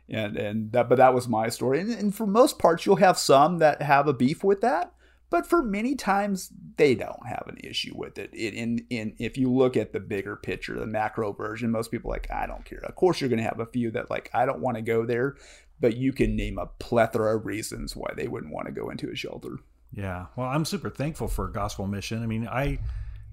[0.08, 0.90] and and that.
[0.90, 1.80] But that was my story.
[1.80, 4.94] And, and for most parts, you'll have some that have a beef with that.
[5.30, 8.30] But for many times, they don't have an issue with it.
[8.32, 12.10] it in in if you look at the bigger picture, the macro version, most people
[12.10, 12.80] like I don't care.
[12.84, 15.06] Of course, you're going to have a few that like I don't want to go
[15.06, 15.36] there,
[15.80, 19.10] but you can name a plethora of reasons why they wouldn't want to go into
[19.10, 19.60] a shelter.
[19.94, 20.28] Yeah.
[20.36, 22.22] Well, I'm super thankful for Gospel Mission.
[22.24, 22.80] I mean, I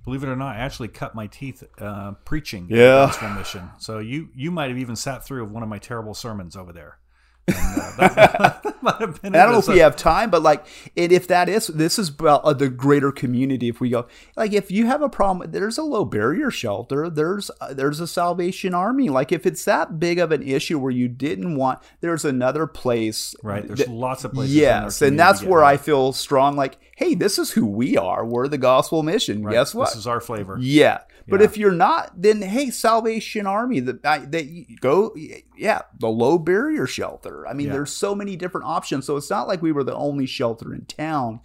[0.05, 3.07] believe it or not, I actually cut my teeth uh, preaching yeah.
[3.07, 3.71] Gospel Mission.
[3.79, 6.99] So you you might have even sat through one of my terrible sermons over there.
[7.47, 7.57] And,
[7.99, 10.67] uh, that, that might have been I don't know if we have time, but like,
[10.97, 13.69] and if that is, this is about uh, the greater community.
[13.69, 17.11] If we go, like, if you have a problem, there's a low barrier shelter.
[17.11, 19.11] There's uh, there's a Salvation Army.
[19.11, 23.35] Like, if it's that big of an issue where you didn't want, there's another place.
[23.43, 23.67] Right.
[23.67, 24.55] There's that, lots of places.
[24.57, 26.57] Yes, and that's where I feel strong.
[26.57, 28.25] Like, hey, this is who we are.
[28.25, 29.43] We're the Gospel Mission.
[29.45, 29.53] Right.
[29.53, 29.91] Guess what?
[29.91, 30.57] This is our flavor.
[30.59, 31.01] Yeah.
[31.27, 31.47] But yeah.
[31.47, 35.15] if you're not, then hey, Salvation Army, that that go,
[35.57, 37.47] yeah, the low barrier shelter.
[37.47, 37.75] I mean, yeah.
[37.75, 39.07] there's so many different options.
[39.07, 41.41] So it's not like we were the only shelter in town.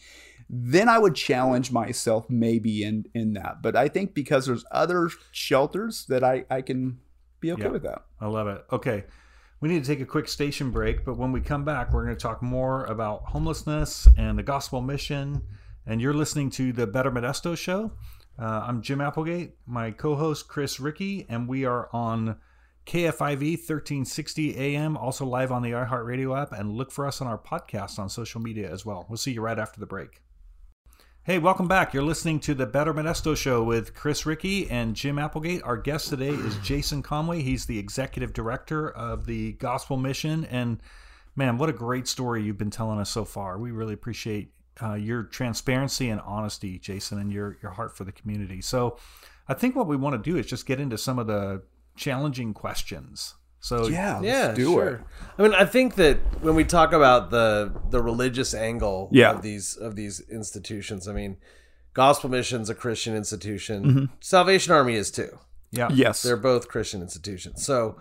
[0.49, 3.61] Then I would challenge myself maybe in in that.
[3.61, 6.99] But I think because there's other shelters that I I can
[7.39, 7.69] be okay yeah.
[7.69, 8.03] with that.
[8.19, 8.65] I love it.
[8.71, 9.05] Okay.
[9.61, 12.15] We need to take a quick station break, but when we come back, we're going
[12.15, 15.41] to talk more about homelessness and the gospel mission.
[15.85, 17.91] And you're listening to the Better Modesto show.
[18.39, 22.37] Uh, I'm Jim Applegate, my co host Chris Ricky, and we are on
[22.85, 27.37] KFIV 1360 AM, also live on the iHeartRadio app, and look for us on our
[27.37, 29.05] podcast on social media as well.
[29.09, 30.21] We'll see you right after the break.
[31.23, 31.93] Hey, welcome back.
[31.93, 35.61] You're listening to the Better Modesto Show with Chris Ricky and Jim Applegate.
[35.63, 37.41] Our guest today is Jason Conway.
[37.41, 40.45] He's the executive director of the Gospel Mission.
[40.45, 40.81] And
[41.35, 43.57] man, what a great story you've been telling us so far.
[43.57, 48.11] We really appreciate uh, your transparency and honesty, Jason, and your your heart for the
[48.11, 48.61] community.
[48.61, 48.97] So,
[49.47, 51.63] I think what we want to do is just get into some of the
[51.95, 53.35] challenging questions.
[53.61, 54.89] So yeah, yeah, do sure.
[54.89, 55.01] it.
[55.37, 59.31] I mean, I think that when we talk about the the religious angle yeah.
[59.31, 61.37] of these of these institutions, I mean,
[61.93, 63.83] Gospel Mission's a Christian institution.
[63.83, 64.05] Mm-hmm.
[64.21, 65.39] Salvation Army is too.
[65.71, 65.89] Yeah.
[65.91, 66.23] Yes.
[66.23, 67.65] They're both Christian institutions.
[67.65, 67.97] So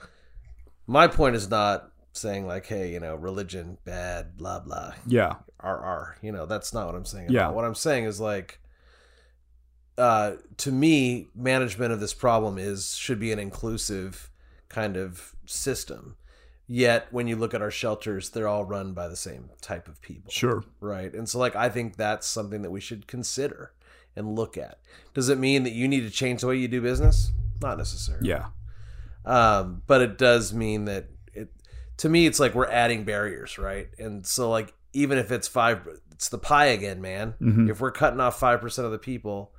[0.86, 4.94] my point is not saying like, hey, you know, religion bad, blah blah.
[5.06, 5.36] Yeah.
[5.62, 6.16] RR.
[6.22, 7.28] You know, that's not what I'm saying.
[7.30, 7.48] Yeah.
[7.48, 8.60] What I'm saying is like
[9.96, 14.30] uh to me, management of this problem is should be an inclusive
[14.68, 16.16] kind of system.
[16.66, 20.02] Yet when you look at our shelters, they're all run by the same type of
[20.02, 20.30] people.
[20.30, 20.62] Sure.
[20.80, 21.12] Right.
[21.14, 23.72] And so like I think that's something that we should consider
[24.14, 24.78] and look at.
[25.14, 27.32] Does it mean that you need to change the way you do business?
[27.62, 28.28] Not necessarily.
[28.28, 28.46] Yeah.
[29.24, 31.06] Um, but it does mean that
[31.98, 33.88] to me it's like we're adding barriers right?
[33.98, 37.34] And so like even if it's five it's the pie again man.
[37.40, 37.70] Mm-hmm.
[37.70, 39.52] if we're cutting off 5% of the people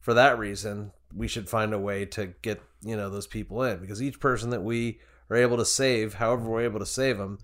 [0.00, 3.78] for that reason we should find a way to get you know those people in.
[3.78, 7.38] Because each person that we are able to save however we're able to save them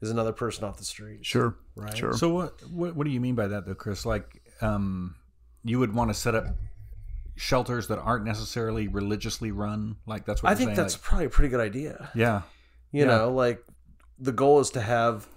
[0.00, 1.24] is another person off the street.
[1.24, 1.96] Sure right?
[1.96, 2.12] sure.
[2.12, 4.04] So what what, what do you mean by that though chris?
[4.04, 5.16] Like um
[5.64, 6.46] you would want to set up
[7.36, 9.96] shelters that aren't necessarily religiously run?
[10.06, 10.76] Like that's what i think saying.
[10.76, 12.10] that's like, probably a pretty good idea.
[12.14, 12.42] Yeah.
[12.92, 13.06] You yeah.
[13.06, 13.62] know like
[14.18, 15.28] the goal is to have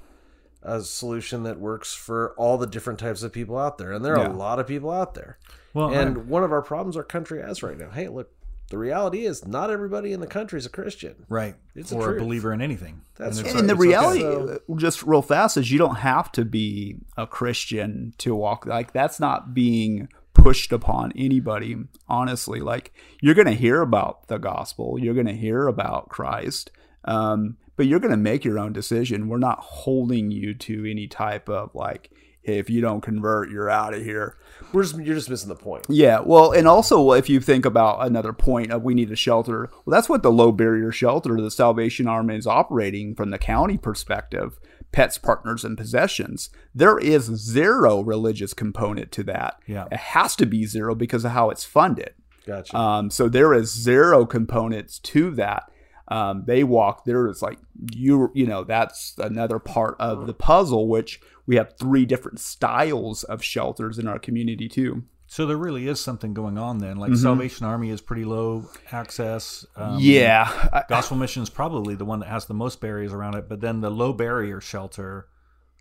[0.62, 4.16] a solution that works for all the different types of people out there, and there
[4.16, 4.32] are yeah.
[4.32, 5.38] a lot of people out there.
[5.74, 7.90] Well, and I, one of our problems our country has right now.
[7.90, 8.32] Hey, look,
[8.70, 11.56] the reality is not everybody in the country is a Christian, right?
[11.76, 13.02] It's or a, a believer in anything.
[13.16, 13.56] That's and, right.
[13.56, 14.60] and the reality, okay.
[14.76, 18.66] just real fast, is you don't have to be a Christian to walk.
[18.66, 21.78] Like that's not being pushed upon anybody.
[22.08, 26.72] Honestly, like you're going to hear about the gospel, you're going to hear about Christ.
[27.06, 29.30] Um, but you're going to make your own decision.
[29.30, 32.12] We're not holding you to any type of like,
[32.44, 34.36] if you don't convert, you're out of here.
[34.74, 35.86] We're just, you're just missing the point.
[35.88, 36.20] Yeah.
[36.20, 39.96] Well, and also if you think about another point of we need a shelter, well,
[39.96, 44.60] that's what the low barrier shelter, the Salvation Army is operating from the county perspective.
[44.92, 46.50] Pets, partners, and possessions.
[46.76, 49.58] There is zero religious component to that.
[49.68, 49.88] Yeah.
[49.90, 52.14] It has to be zero because of how it's funded.
[52.46, 52.76] Gotcha.
[52.76, 55.72] Um, so there is zero components to that
[56.10, 57.60] um, they walk there is like
[57.94, 63.24] you you know that's another part of the puzzle which we have three different styles
[63.24, 66.94] of shelters in our community too So there really is something going on then.
[66.94, 67.00] Mm-hmm.
[67.02, 69.64] Like Salvation Army is pretty low access.
[69.76, 73.48] Um, yeah, Gospel Mission is probably the one that has the most barriers around it,
[73.48, 75.28] but then the low barrier shelter,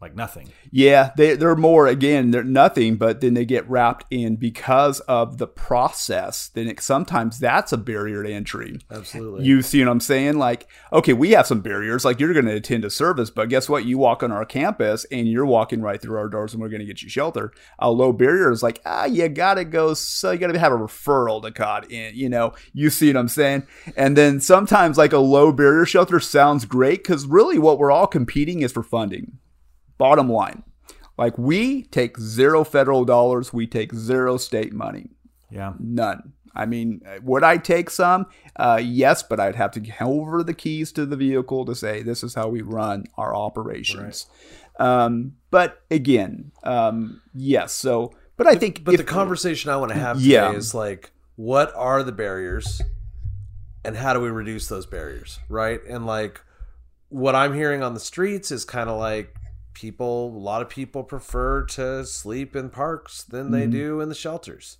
[0.01, 0.53] like nothing.
[0.71, 5.39] Yeah, they they're more again, they're nothing, but then they get wrapped in because of
[5.39, 6.49] the process.
[6.49, 8.79] Then it, sometimes that's a barrier to entry.
[8.91, 9.45] Absolutely.
[9.45, 10.39] You see what I'm saying?
[10.39, 12.05] Like, okay, we have some barriers.
[12.05, 13.85] Like, you're going to attend a service, but guess what?
[13.85, 16.81] You walk on our campus and you're walking right through our doors, and we're going
[16.81, 17.53] to get you shelter.
[17.79, 19.95] A low barrier is like, ah, you got to go.
[19.95, 22.15] So you got to have a referral to God in.
[22.15, 23.67] You know, you see what I'm saying?
[23.97, 28.07] And then sometimes like a low barrier shelter sounds great because really what we're all
[28.07, 29.39] competing is for funding.
[29.99, 30.63] Bottom line,
[31.17, 35.11] like we take zero federal dollars, we take zero state money.
[35.51, 35.75] Yeah.
[35.79, 36.33] None.
[36.55, 38.27] I mean, would I take some?
[38.57, 42.03] Uh, yes, but I'd have to hand over the keys to the vehicle to say
[42.03, 44.27] this is how we run our operations.
[44.81, 47.73] Um, but again, um, yes.
[47.75, 50.53] So, but I think, But if- the conversation I want to have today Yeah.
[50.53, 52.81] is like, what are the barriers,
[53.85, 55.81] and how do we reduce those barriers, right?
[55.89, 56.41] And like,
[57.09, 59.33] what I'm hearing on the streets is kind of like
[59.79, 60.37] people.
[60.37, 63.71] A lot of people prefer to sleep in parks than they Mm-hmm.
[63.71, 64.79] do in the shelters.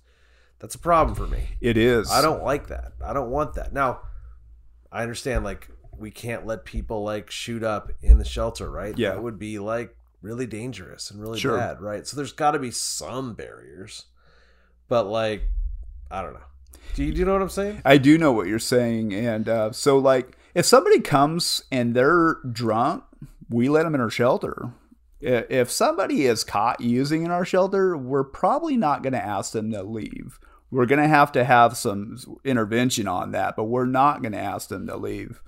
[0.59, 1.51] That's a problem for me.
[1.61, 2.11] it is.
[2.11, 2.91] I don't like that.
[3.03, 3.71] I don't want that.
[3.71, 4.01] Now,
[4.91, 8.97] I understand like we can't let people like shoot up in the shelter, right?
[8.97, 9.11] Yeah.
[9.11, 11.57] That would be like really dangerous and really Sure.
[11.57, 12.05] bad, right?
[12.05, 14.05] So there's got to be some barriers.
[14.89, 15.43] But like
[16.11, 16.39] I don't know.
[16.95, 17.81] Do you, do you know what I'm saying?
[17.85, 22.37] I do know what you're saying, and uh, so like if somebody comes and they're
[22.51, 23.03] drunk,
[23.49, 24.71] we let them in our shelter.
[25.21, 29.71] If somebody is caught using in our shelter, we're probably not going to ask them
[29.71, 30.39] to leave.
[30.71, 34.39] We're going to have to have some intervention on that, but we're not going to
[34.39, 35.41] ask them to leave.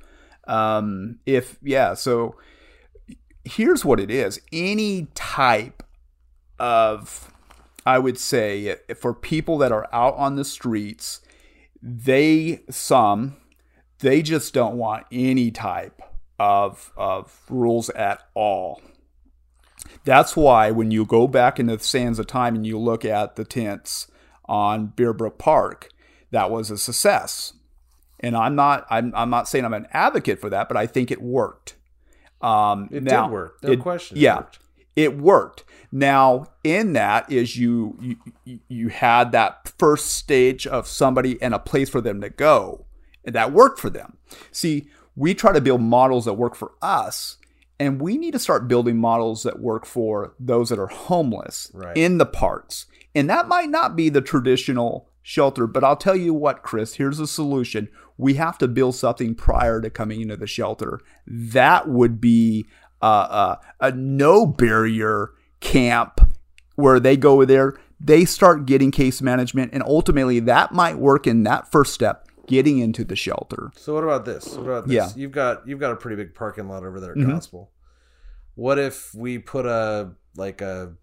[0.45, 2.35] Um, if yeah, so
[3.45, 5.83] here's what it is: any type
[6.59, 7.31] of,
[7.85, 11.21] I would say, for people that are out on the streets
[11.81, 13.37] they some
[13.99, 16.01] they just don't want any type
[16.39, 18.81] of of rules at all
[20.03, 23.35] that's why when you go back into the sands of time and you look at
[23.35, 24.07] the tents
[24.45, 25.89] on Beard Brook Park
[26.31, 27.53] that was a success
[28.19, 31.11] and I'm not I'm, I'm not saying I'm an advocate for that but I think
[31.11, 31.75] it worked
[32.41, 33.57] um It now, did work.
[33.63, 34.17] No it- question.
[34.17, 34.59] it yeah worked.
[34.95, 35.63] it worked.
[35.93, 37.97] Now, in that is you,
[38.45, 42.85] you you had that first stage of somebody and a place for them to go,
[43.25, 44.15] and that worked for them.
[44.51, 47.35] See, we try to build models that work for us,
[47.81, 51.97] and we need to start building models that work for those that are homeless Right.
[51.97, 52.85] in the parks.
[53.15, 57.19] And that might not be the traditional shelter, but I'll tell you what, Chris, here's
[57.19, 57.89] a solution.
[58.17, 60.99] We have to build something prior to coming into the shelter.
[61.25, 62.67] That would be
[63.01, 66.21] uh, uh, a no barrier camp
[66.75, 71.43] where they go there, they start getting case management, and ultimately that might work in
[71.43, 73.71] that first step, getting into the shelter.
[73.75, 74.55] So what about this?
[74.55, 74.93] What about this?
[74.93, 75.05] Yeah.
[75.05, 75.19] Mm-hmm.
[75.19, 77.71] You've got you've got a pretty big parking lot over there at Gospel.
[78.55, 80.93] What if we put a like a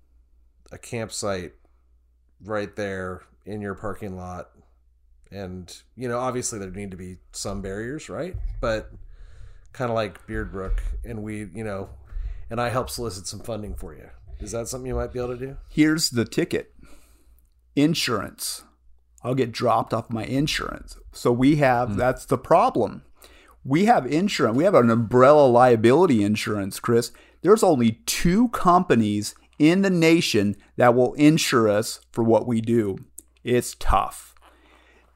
[0.71, 1.53] a campsite
[2.45, 4.51] right there in your parking lot?
[5.31, 8.35] And you know, obviously there need to be some barriers, right?
[8.61, 8.91] But
[9.73, 11.91] kind of like Beard Brook, and we, you know,
[12.51, 14.09] and I help solicit some funding for you.
[14.41, 15.57] Is that something you might be able to do?
[15.69, 16.73] Here's the ticket
[17.77, 18.65] insurance.
[19.23, 20.97] I'll get dropped off my insurance.
[21.13, 21.97] So we have hmm.
[21.97, 23.03] that's the problem.
[23.65, 24.57] We have insurance.
[24.57, 27.13] We have an umbrella liability insurance, Chris.
[27.43, 32.99] There's only two companies in the nation that will insure us for what we do.
[33.45, 34.35] It's tough.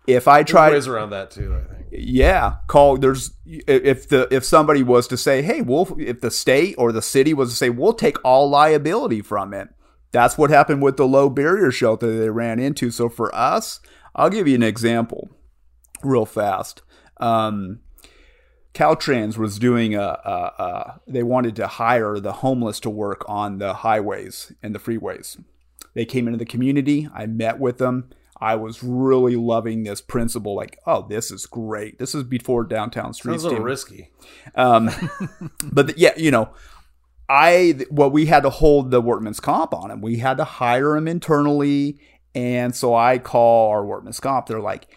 [0.07, 1.57] If I There's try ways around that too.
[1.57, 1.87] I think.
[1.93, 2.97] yeah, call.
[2.97, 7.03] There's if the if somebody was to say, hey, we'll if the state or the
[7.03, 9.69] city was to say, we'll take all liability from it.
[10.13, 12.91] That's what happened with the low barrier shelter they ran into.
[12.91, 13.81] So for us,
[14.15, 15.31] I'll give you an example,
[16.03, 16.83] real fast.
[17.19, 17.81] Um,
[18.75, 23.59] Caltrans was doing a, a, a they wanted to hire the homeless to work on
[23.59, 25.43] the highways and the freeways.
[25.95, 27.09] They came into the community.
[27.15, 28.11] I met with them.
[28.41, 30.57] I was really loving this principle.
[30.57, 31.99] Like, oh, this is great.
[31.99, 33.33] This is before downtown street.
[33.33, 34.11] Sounds a little risky.
[34.55, 34.91] Um,
[35.73, 36.51] but the- yeah, you know,
[37.29, 40.01] I well, we had to hold the workman's comp on him.
[40.01, 41.99] We had to hire him internally,
[42.35, 44.47] and so I call our workman's comp.
[44.47, 44.89] They're like,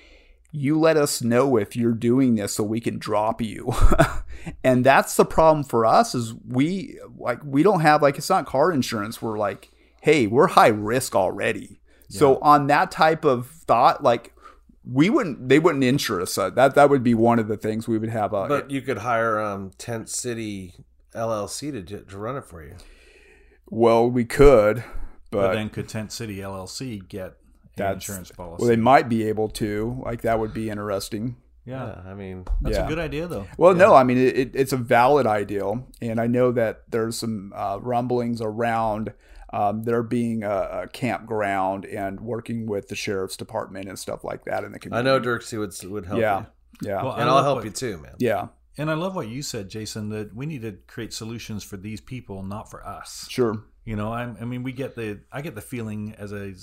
[0.51, 3.73] "You let us know if you're doing this, so we can drop you."
[4.63, 8.45] and that's the problem for us is we like we don't have like it's not
[8.45, 9.21] car insurance.
[9.21, 11.79] We're like, hey, we're high risk already.
[12.07, 14.33] So on that type of thought, like
[14.89, 16.38] we wouldn't, they wouldn't insure us.
[16.38, 18.33] Uh, that that would be one of the things we would have.
[18.33, 20.75] A, But you could hire um Tent City
[21.15, 22.75] LLC to to run it for you.
[23.69, 24.78] Well, we could,
[25.32, 27.34] But but, then could Tent City LLC get
[27.75, 28.62] That's- insurance policy.
[28.62, 30.01] Well, they might be able to.
[30.06, 31.38] Like that would be interesting.
[31.65, 31.88] yeah.
[32.06, 32.86] Yeah, I mean, That's Yeah.
[32.86, 33.47] a good idea, though.
[33.58, 37.17] Well, no, I mean it, it, it's a valid ideal, and I know that there's
[37.17, 39.13] some uh, rumblings around
[39.51, 44.43] um, there being a, a campground and working with the sheriff's department and stuff like
[44.45, 45.10] that in the community.
[45.10, 46.39] I know Dirksey would would help Yeah,
[46.82, 48.13] you, yeah, Well, and I I'll help what- you too, man.
[48.19, 51.77] yeah, And I love what you said, Jason, that we need to create solutions for
[51.77, 53.25] these people, not for us.
[53.29, 56.53] sure, You know, I'm, I mean, we get the, I get the feeling as a,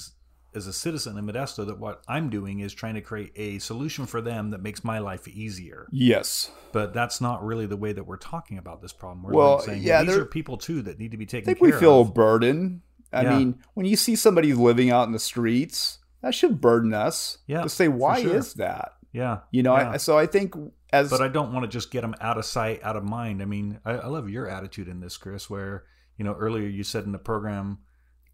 [0.55, 4.05] as a citizen in Modesto that what I'm doing is trying to create a solution
[4.05, 5.87] for them that makes my life easier.
[5.91, 9.23] yes, But that's not really the way that we're talking about this problem.
[9.23, 11.49] We're Well, like saying, yeah, well, these are people too that need to be taken
[11.49, 12.13] I think we feel a of.
[12.13, 12.83] burden.
[13.11, 13.39] I Yeah.
[13.39, 17.39] mean, when you see somebody living out in the streets, that should burden us.
[17.47, 18.37] Yeah, to say why sure.
[18.37, 18.93] is that?
[19.13, 19.39] Yeah.
[19.51, 19.93] You know, yeah.
[19.93, 20.55] I, so I think
[20.93, 23.41] as but I don't want to just get them out of sight, out of mind.
[23.43, 25.49] I mean, I, I love your attitude in this, Chris.
[25.51, 25.85] Where
[26.17, 27.79] you know earlier you said in the program,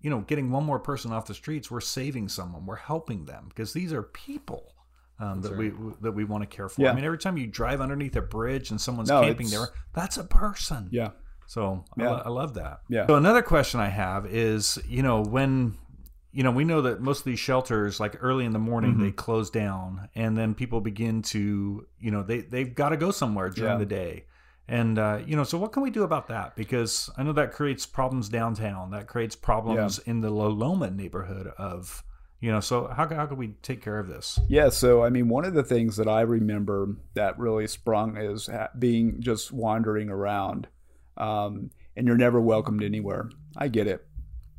[0.00, 3.46] you know, getting one more person off the streets, we're saving someone, we're helping them
[3.48, 4.74] because these are people
[5.20, 6.82] um, that we that we want to care for.
[6.82, 6.92] Yeah.
[6.92, 10.16] I mean, every time you drive underneath a bridge and someone's No, camping there, that's
[10.16, 10.88] a person.
[10.92, 11.10] yeah,
[11.46, 12.10] So I, Yeah.
[12.10, 12.80] lo- I love that.
[12.88, 13.06] Yeah.
[13.06, 15.74] So another question I have is, you know, when
[16.32, 19.04] you know we know that most of these shelters, like early in the morning, Mm-hmm.
[19.04, 23.10] they close down, and then people begin to, you know, they they've got to go
[23.10, 23.78] somewhere during Yeah.
[23.78, 24.24] the day.
[24.70, 26.54] And uh, you know, so what can we do about that?
[26.54, 28.90] Because I know that creates problems downtown.
[28.90, 32.04] That creates problems in the La Loma neighborhood of,
[32.40, 32.60] you know.
[32.60, 34.38] So how how can we take care of this?
[34.48, 38.50] Yeah, so I mean, one of the things that I remember that really sprung is
[38.78, 40.68] being just wandering around,
[41.16, 43.30] um, and you're never welcomed anywhere.
[43.56, 44.06] I get it.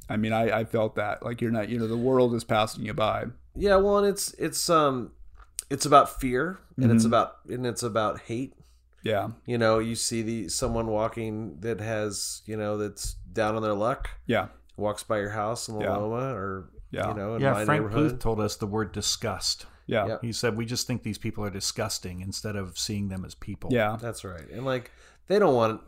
[0.10, 2.84] I mean, I, I felt that like you're not, you know, the world is passing
[2.86, 3.26] you by.
[3.56, 5.12] Yeah, well, and it's it's um,
[5.70, 7.08] it's about fear, and it's Mhm.
[7.08, 8.54] about and it's about hate.
[9.04, 13.62] Yeah, You know, you see the someone walking that has you know that's down on
[13.62, 15.96] their luck, yeah, walks by your house in Yeah.
[15.96, 17.08] Loma, or Yeah.
[17.10, 18.16] you know, in yeah, my Frank neighborhood.
[18.16, 19.68] Bluth told us the word disgust.
[19.88, 20.18] yeah, Yeah.
[20.22, 23.70] He said we just think these people are disgusting instead of seeing them as people.
[23.72, 24.92] yeah, That's right, and like
[25.28, 25.82] they don't want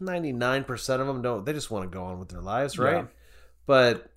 [0.00, 1.44] ninety nine percent of them don't.
[1.44, 2.96] They just want to go on with their lives, right?
[3.04, 3.06] Yeah.
[3.66, 4.10] But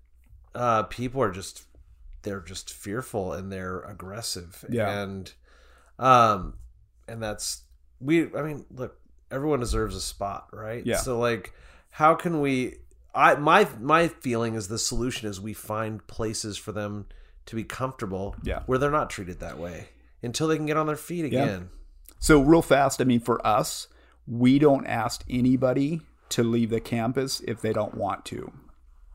[0.53, 1.63] uh, people are just
[2.23, 5.01] they're just fearful and they're aggressive, Yeah.
[5.01, 5.31] and
[5.99, 6.55] um,
[7.08, 7.63] and that's
[7.99, 8.34] we.
[8.36, 8.99] I mean, look,
[9.31, 10.86] everyone deserves a spot, right?
[10.86, 10.97] Yeah.
[10.97, 11.53] So like,
[11.89, 12.75] how can we?
[13.13, 17.05] I my my feeling is the solution is we find places for them
[17.45, 18.63] to be comfortable, Yeah.
[18.65, 19.89] where they're not treated that way
[20.23, 21.43] until they can get on their feet Yeah.
[21.43, 21.69] again.
[22.17, 23.88] So real fast, I mean, for us,
[24.25, 28.51] we don't ask anybody to leave the campus if they don't want to.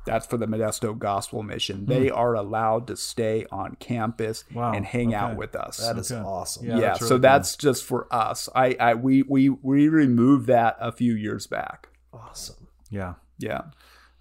[0.07, 1.85] That's for the Modesto Gospel Mission.
[1.87, 5.77] They are allowed to stay on campus Wow, and hang out with us.
[5.77, 6.21] That is Okay.
[6.23, 6.67] awesome.
[6.67, 7.21] Yeah, yeah, that's really so cool.
[7.21, 8.49] that's just for us.
[8.55, 11.89] I, I we we we removed that a few years back.
[12.13, 12.69] Awesome.
[12.91, 13.15] Yeah.
[13.39, 13.63] Yeah.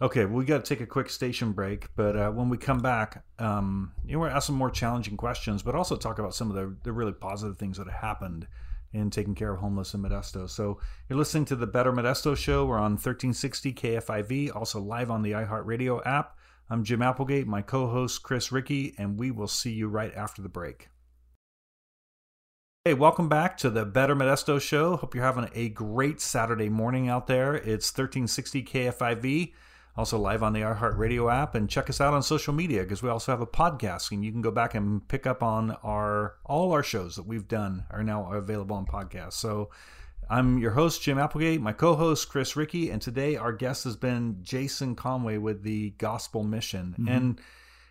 [0.02, 2.80] Okay, well, we got to take a quick station break, but uh, when we come
[2.80, 6.50] back, um, you know, we're ask some more challenging questions, but also talk about some
[6.50, 8.48] of the, the really positive things that have happened
[8.93, 10.49] in taking care of homeless in Modesto.
[10.49, 12.65] So you're listening to the Better Modesto Show.
[12.65, 16.38] We're on 1360 KFIV, also live on the iHeartRadio app.
[16.69, 20.49] I'm Jim Applegate, my co-host Chris Ricci, and we will see you right after the
[20.49, 20.89] break.
[22.86, 24.95] Hey, welcome back to the Better Modesto Show.
[24.95, 27.56] Hope you're having a great Saturday morning out there.
[27.56, 29.54] It's 1360 KFIV,
[29.97, 33.10] also live on the iHeartRadio app, and check us out on social media because we
[33.10, 36.71] also have a podcast, and you can go back and pick up on our all
[36.71, 39.34] our shows that we've done are now available on podcast.
[39.34, 39.69] So.
[40.32, 43.95] I'm your host, Jim Applegate, my co host, Chris Ricci, and today our guest has
[43.95, 46.93] been Jason Conway with the Gospel Mission.
[46.99, 47.08] Mm-hmm.
[47.08, 47.41] And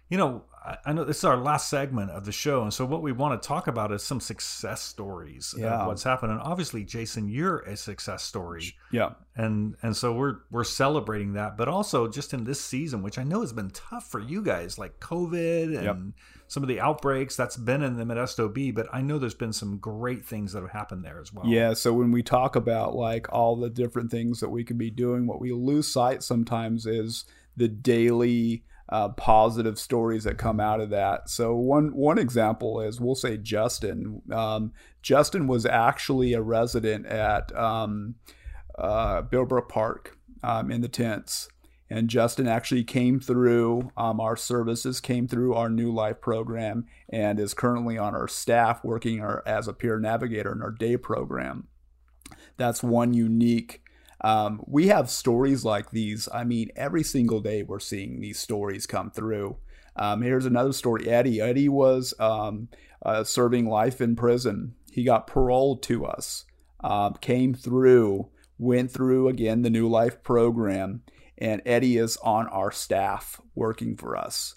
[0.09, 0.44] you know,
[0.85, 3.40] I- know this is our last segment of the show, and so what we want
[3.40, 5.81] to talk about is some success stories Yeah.
[5.81, 6.33] of what's happened.
[6.33, 9.11] And obviously, Jason, you're a success story, Yeah.
[9.35, 11.57] and and so we're we're celebrating that.
[11.57, 14.79] But also, just in this season, which I know has been tough for you guys,
[14.79, 15.97] like COVID and Yep.
[16.49, 18.71] some of the outbreaks that's been in the Modesto Bee.
[18.71, 21.47] But I know there's been some great things that have happened there as well.
[21.47, 24.90] Yeah, so when we talk about like all the different things that we could be
[24.90, 27.25] doing, what we lose sight sometimes is
[27.57, 31.29] the daily uh, positive stories that come out of that.
[31.29, 34.22] So one one example is we'll say Justin.
[34.33, 34.72] Um,
[35.03, 38.14] Justin was actually a resident at um,
[38.79, 41.48] uh, Beard Brook Park um, in the tents.
[41.90, 47.40] And Justin actually came through um, our services, came through our New Life program, and
[47.40, 51.67] is currently on our staff working our, as a peer navigator in our day program.
[52.58, 53.83] That's one unique.
[54.23, 56.29] Um, we have stories like these.
[56.33, 59.56] I mean, every single day we're seeing these stories come through.
[59.96, 61.08] Um, here's another story.
[61.08, 61.40] Eddie.
[61.40, 62.69] Eddie was um,
[63.04, 64.75] uh, serving life in prison.
[64.90, 66.44] He got paroled to us.
[66.81, 71.02] Um, came through, went through again the New Life program,
[71.37, 74.54] and Eddie is on our staff working for us.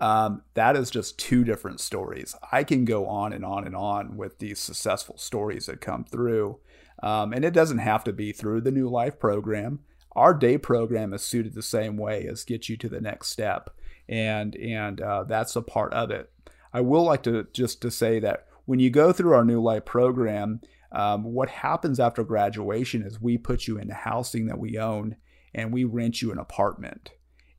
[0.00, 2.34] Um, that is just two different stories.
[2.52, 6.60] I can go on and on and on with these successful stories that come through.
[7.02, 9.80] Um, and it doesn't have to be through the New Life program.
[10.12, 13.70] Our day program is suited the same way as get you to the next step,
[14.08, 16.30] and and uh, that's a part of it.
[16.72, 19.84] I will like to just to say that when you go through our New Life
[19.84, 25.16] program, um, what happens after graduation is we put you into housing that we own,
[25.54, 27.10] and we rent you an apartment,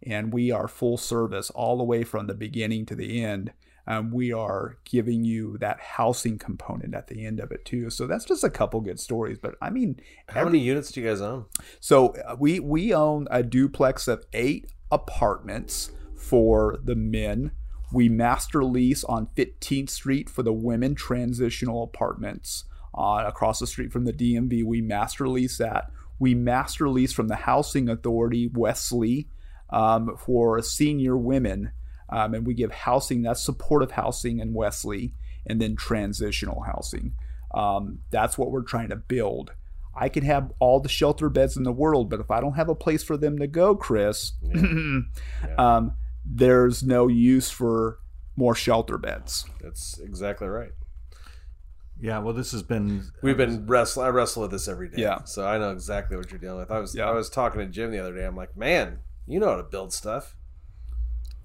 [0.01, 3.53] and we are full service all the way from the beginning to the end
[3.87, 7.89] um, we are giving you that housing component at the end of it too.
[7.89, 9.39] So that's just a couple good stories.
[9.41, 11.45] But I mean, how every, many units do you guys own?
[11.79, 17.51] So uh, we we own a duplex of eight apartments for the men.
[17.93, 22.65] We master lease on 15th Street for the women transitional apartments.
[22.93, 25.91] Uh, across the street from the DMV, we master lease that.
[26.19, 29.29] We master lease from the Housing Authority, Wesley,
[29.69, 31.71] um, for senior women
[32.09, 35.13] um, and we give housing that's supportive housing in Wesley,
[35.45, 37.13] and then transitional housing.
[37.53, 39.53] Um, that's what we're trying to build.
[39.95, 42.69] I can have all the shelter beds in the world, but if I don't have
[42.69, 44.61] a place for them to go, Chris, yeah.
[45.43, 45.55] yeah.
[45.57, 45.93] Um,
[46.23, 47.99] there's no use for
[48.35, 49.45] more shelter beds.
[49.61, 50.71] That's exactly right.
[51.99, 54.03] Yeah, well, this has been we've been wrestle.
[54.03, 55.01] I wrestle with this every day.
[55.01, 56.69] Yeah, so I know exactly what you're dealing with.
[56.69, 57.09] I was yeah.
[57.09, 58.23] I was talking to Jim the other day.
[58.23, 60.35] I'm like, man, you know how to build stuff.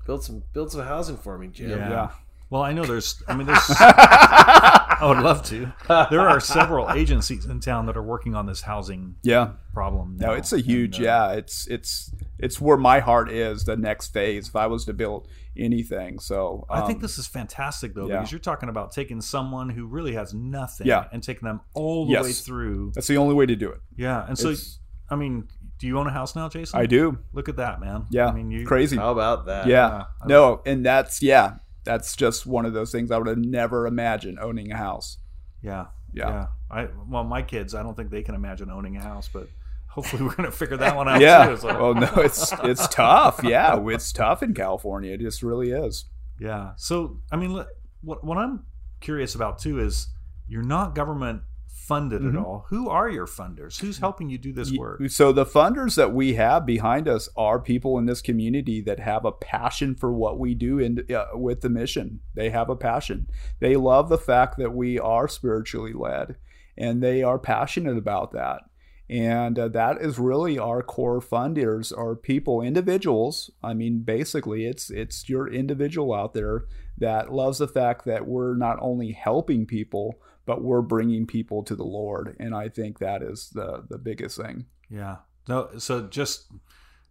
[0.07, 1.71] Build some build some housing for me, Jim.
[1.71, 1.91] Yeah.
[1.91, 2.11] yeah.
[2.51, 3.23] Well, I know there's.
[3.27, 3.65] I mean, there's.
[3.71, 5.73] I would love to.
[6.11, 9.17] There are several agencies in town that are working on this housing.
[9.23, 9.53] Yeah.
[9.73, 10.19] Problem.
[10.19, 10.29] Now.
[10.29, 10.99] No, it's a huge.
[10.99, 13.65] And, uh, yeah, it's it's it's where my heart is.
[13.65, 16.19] The next phase, if I was to build anything.
[16.19, 18.17] So um, I think um, this is fantastic though, yeah.
[18.17, 21.07] because you're talking about taking someone who really has nothing, yeah.
[21.13, 22.25] and taking them all the yes.
[22.25, 22.93] way through.
[22.95, 23.81] That's the only way to do it.
[23.97, 24.79] Yeah, and so it's,
[25.09, 25.49] I mean,
[25.79, 26.79] do you own a house now, Jason?
[26.79, 27.19] I do.
[27.33, 28.07] Look at that, man.
[28.11, 28.29] Yeah.
[28.29, 28.97] I mean, you crazy.
[28.97, 29.67] How about that?
[29.67, 29.89] Yeah.
[29.89, 31.55] yeah no, and that's yeah,
[31.85, 35.19] that's just one of those things I would have never imagined owning a house.
[35.63, 35.87] Yeah.
[36.13, 36.29] Yeah.
[36.29, 36.47] yeah.
[36.71, 39.49] I well, my kids, I don't think they can imagine owning a house, but
[39.89, 41.21] hopefully we're gonna figure that one out.
[41.21, 41.49] yeah.
[41.49, 41.69] Too, so.
[41.69, 43.41] Well, no, it's it's tough.
[43.43, 45.13] Yeah, it's tough in California.
[45.13, 46.07] It just really is.
[46.39, 46.73] Yeah.
[46.77, 47.65] So I mean,
[48.03, 48.65] what what I'm
[49.01, 50.09] curious about too is
[50.49, 51.43] you're not government
[51.83, 52.39] funded mm-hmm.
[52.39, 52.67] at all.
[52.69, 53.81] Who are your funders?
[53.81, 55.03] Who's helping you do this work?
[55.09, 59.25] So the funders that we have behind us are people in this community that have
[59.25, 62.21] a passion for what we do in, uh, with the mission.
[62.35, 63.29] They have a passion.
[63.61, 66.37] They love the fact that we are spiritually led,
[66.79, 68.63] and they are passionate about that.
[69.11, 73.51] And uh, that is really our core funders are people, individuals.
[73.63, 76.65] I mean, basically, it's it's your individual out there
[76.97, 81.75] that loves the fact that we're not only helping people but we're bringing people to
[81.75, 84.67] the Lord, and I think that is the the biggest thing.
[84.91, 85.17] Yeah.
[85.49, 85.71] No.
[85.79, 86.47] So just.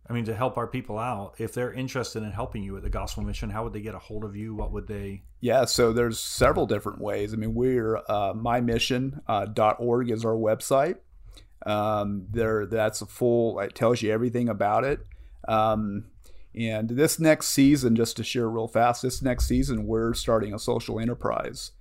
[0.10, 2.90] I mean, to help our people out, if they're interested in helping you with the
[2.90, 4.54] gospel mission, how would they get a hold of you?
[4.54, 5.22] What would they?
[5.40, 7.34] Yeah, so there's several different ways.
[7.34, 10.98] I mean, we're uh, mymission.org uh, is our website.
[11.66, 13.60] Um, there, that's a full.
[13.60, 15.00] It tells you everything about it.
[15.48, 16.06] Um,
[16.54, 20.60] and this next season, just to share real fast, this next season we're starting a
[20.60, 21.72] social enterprise.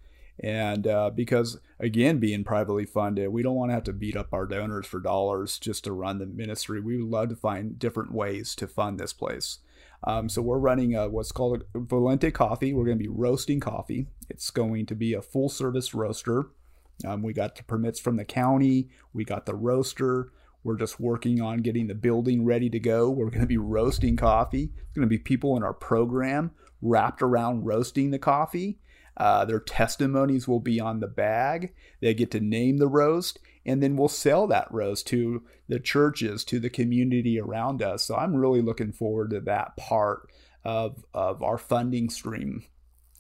[0.43, 4.33] And uh, because, again, being privately funded, we don't want to have to beat up
[4.33, 6.81] our donors for dollars just to run the ministry.
[6.81, 9.59] We would love to find different ways to fund this place.
[10.05, 12.73] Um, so we're running a, what's called a Valente Coffee.
[12.73, 14.07] We're going to be roasting coffee.
[14.31, 16.47] It's going to be a full service roaster.
[17.07, 18.89] Um, we got the permits from the county.
[19.13, 20.33] We got the roaster.
[20.65, 23.11] We're just working on getting the building ready to go.
[23.11, 24.71] We're going to be roasting coffee.
[24.77, 28.79] It's going to be people in our program wrapped around roasting the coffee.
[29.21, 31.75] Uh, their testimonies will be on the bag.
[32.01, 36.43] They get to name the roast, and then we'll sell that roast to the churches,
[36.45, 38.03] to the community around us.
[38.03, 40.31] So I'm really looking forward to that part
[40.65, 42.65] of, of our funding stream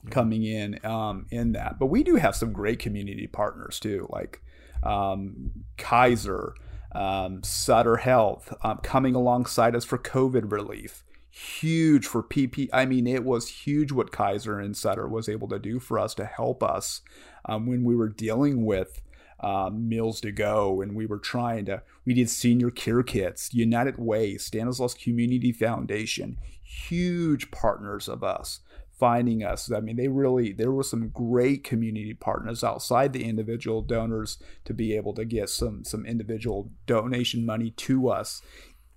[0.08, 1.78] coming in um, in that.
[1.78, 4.40] But we do have some great community partners too, like
[4.82, 6.54] um, Kaiser,
[6.92, 12.68] um, Sutter Health, um, coming alongside us for COVID relief huge for PP.
[12.72, 16.14] I mean, it was huge what Kaiser and Sutter was able to do for us
[16.14, 17.02] to help us
[17.44, 19.00] um, when we were dealing with
[19.40, 21.82] um, meals to go and we were trying to.
[22.04, 28.60] We did senior care kits, United Way, Stanislaus Community Foundation, huge partners of us
[29.00, 29.72] finding us.
[29.72, 34.74] I mean, they really there were some great community partners outside the individual donors to
[34.74, 38.42] be able to get some some individual donation money to us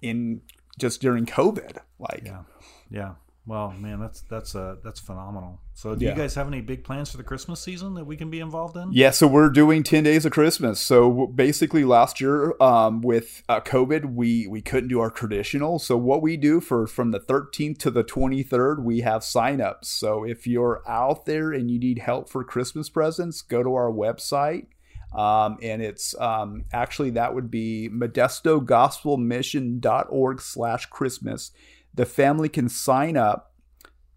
[0.02, 0.42] in
[0.78, 1.78] just during COVID.
[2.00, 2.44] Like, yeah,
[2.90, 3.12] yeah.
[3.46, 5.60] Well, man, that's that's uh that's phenomenal.
[5.74, 6.12] So, do Yeah.
[6.12, 8.78] you guys have any big plans for the Christmas season that we can be involved
[8.78, 8.94] in?
[8.94, 10.80] Yeah, so we're doing 10 days of Christmas.
[10.80, 15.78] So basically last year um, with uh, COVID, we we couldn't do our traditional.
[15.78, 19.86] So what we do for from the 13th to the 23rd, we have signups.
[19.86, 23.92] So if you're out there and you need help for Christmas presents, go to our
[23.92, 24.68] website.
[25.16, 31.52] Um, and it's um, actually that would be modestogospelmission.org slash Christmas.
[31.94, 33.54] The family can sign up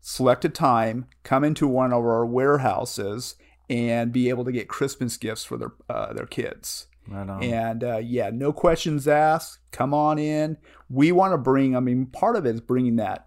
[0.07, 3.35] select a time, come into one of our warehouses,
[3.69, 6.87] and be able to get Christmas gifts for their uh, their kids.
[7.09, 7.43] Right on.
[7.43, 9.59] And uh, yeah, no questions asked.
[9.73, 10.59] Come on in.
[10.89, 11.77] We want to bring.
[11.77, 13.27] I mean, part of it is bringing that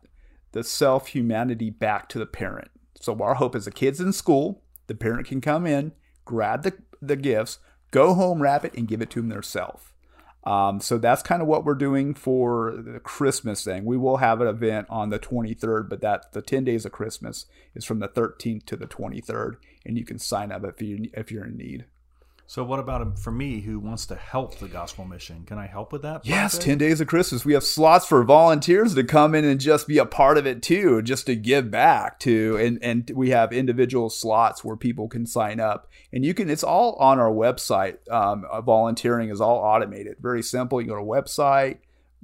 [0.54, 2.70] the self humanity back to the parent.
[3.02, 5.92] So our hope is the kids in school, the parent can come in,
[6.24, 7.60] grab the the gifts,
[7.92, 9.84] go home, wrap it, and give it to them themselves.
[10.46, 13.84] Um, so that's kind of what we're doing for the Christmas thing.
[13.84, 17.46] We will have an event on the 23rd, but that the 10 days of Christmas
[17.76, 21.32] is from the 13th to the 23rd, and you can sign up if you if
[21.32, 21.86] you're in need.
[22.50, 25.44] So, what about um, for me who wants to help the gospel mission?
[25.46, 26.26] Can I help with that?
[26.26, 26.66] Yes, project?
[26.66, 27.46] 10 days of Christmas.
[27.46, 30.64] We have slots for volunteers to come in and just be a part of it
[30.64, 35.28] too, just to give back to and and we have individual slots where people can
[35.28, 35.92] sign up.
[36.12, 37.98] And you can it's all on our website.
[38.12, 40.16] Um, uh, volunteering is all automated.
[40.20, 40.82] Very simple.
[40.82, 41.78] You go to our website,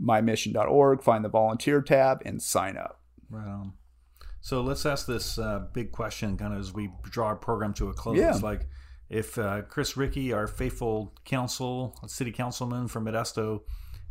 [0.04, 3.00] mymission.org, find the volunteer tab and sign up.
[3.30, 3.74] Right on.
[4.42, 7.90] So let's ask this uh, big question, kind of as we draw our program to
[7.90, 8.18] a close.
[8.18, 8.34] Yeah.
[8.42, 8.68] Like,
[9.10, 13.62] if uh, Chris Ricci, our faithful council, city councilman from Modesto,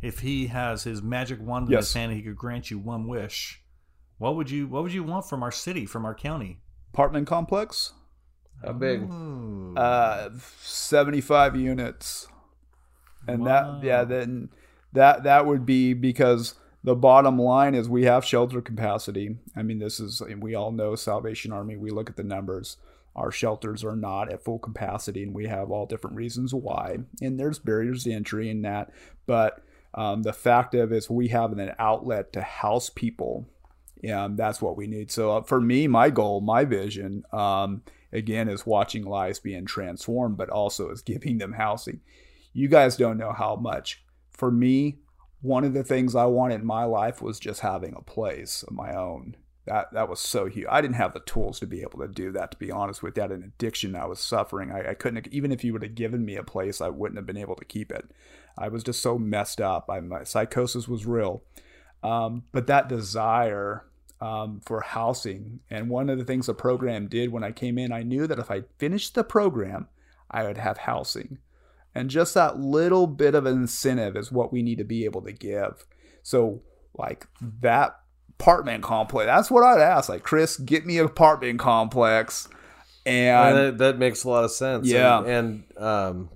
[0.01, 1.87] if he has his magic wand in Yes.
[1.87, 3.61] his hand, and he could grant you one wish.
[4.17, 6.59] What would you What would you want from our city, from our county?
[6.93, 7.91] Apartment complex,
[8.63, 9.09] How big?
[9.75, 10.29] Uh,
[10.61, 12.27] 75 units.
[13.27, 13.79] And Wow.
[13.79, 14.49] that yeah, then
[14.93, 19.37] that that would be because the bottom line is we have shelter capacity.
[19.55, 21.75] I mean, this is we all know Salvation Army.
[21.75, 22.77] We look at the numbers.
[23.15, 26.97] Our shelters are not at full capacity, and we have all different reasons why.
[27.21, 28.91] And there's barriers to entry in that,
[29.25, 29.63] but
[29.93, 33.47] um, the fact of is we have an outlet to house people.
[34.03, 35.09] and that's what we need.
[35.09, 40.37] So uh, for me, my goal, my vision, um, again, is watching lives being transformed,
[40.37, 42.01] but also is giving them housing.
[42.53, 44.03] You guys don't know how much.
[44.31, 44.99] For me,
[45.41, 48.73] one of the things I wanted in my life was just having a place of
[48.73, 49.37] my own.
[49.65, 50.67] That that was so huge.
[50.69, 52.51] I didn't have the tools to be able to do that.
[52.51, 54.71] To be honest with I an addiction I was suffering.
[54.71, 57.25] I, I couldn't even if you would have given me a place, I wouldn't have
[57.25, 58.05] been able to keep it.
[58.57, 59.89] I was just so messed up.
[59.89, 61.43] I, my psychosis was real.
[62.03, 63.85] Um, but that desire
[64.21, 67.91] um, for housing, and one of the things the program did when I came in,
[67.91, 69.87] I knew that if I finished the program,
[70.29, 71.39] I would have housing.
[71.93, 75.31] And just that little bit of incentive is what we need to be able to
[75.31, 75.85] give.
[76.21, 76.61] So,
[76.97, 77.27] like
[77.61, 77.99] that
[78.39, 80.09] apartment complex, that's what I'd ask.
[80.09, 82.47] Like, Chris, get me an apartment complex.
[83.05, 84.87] And that, that makes a lot of sense.
[84.87, 85.19] Yeah.
[85.19, 86.29] and, and um,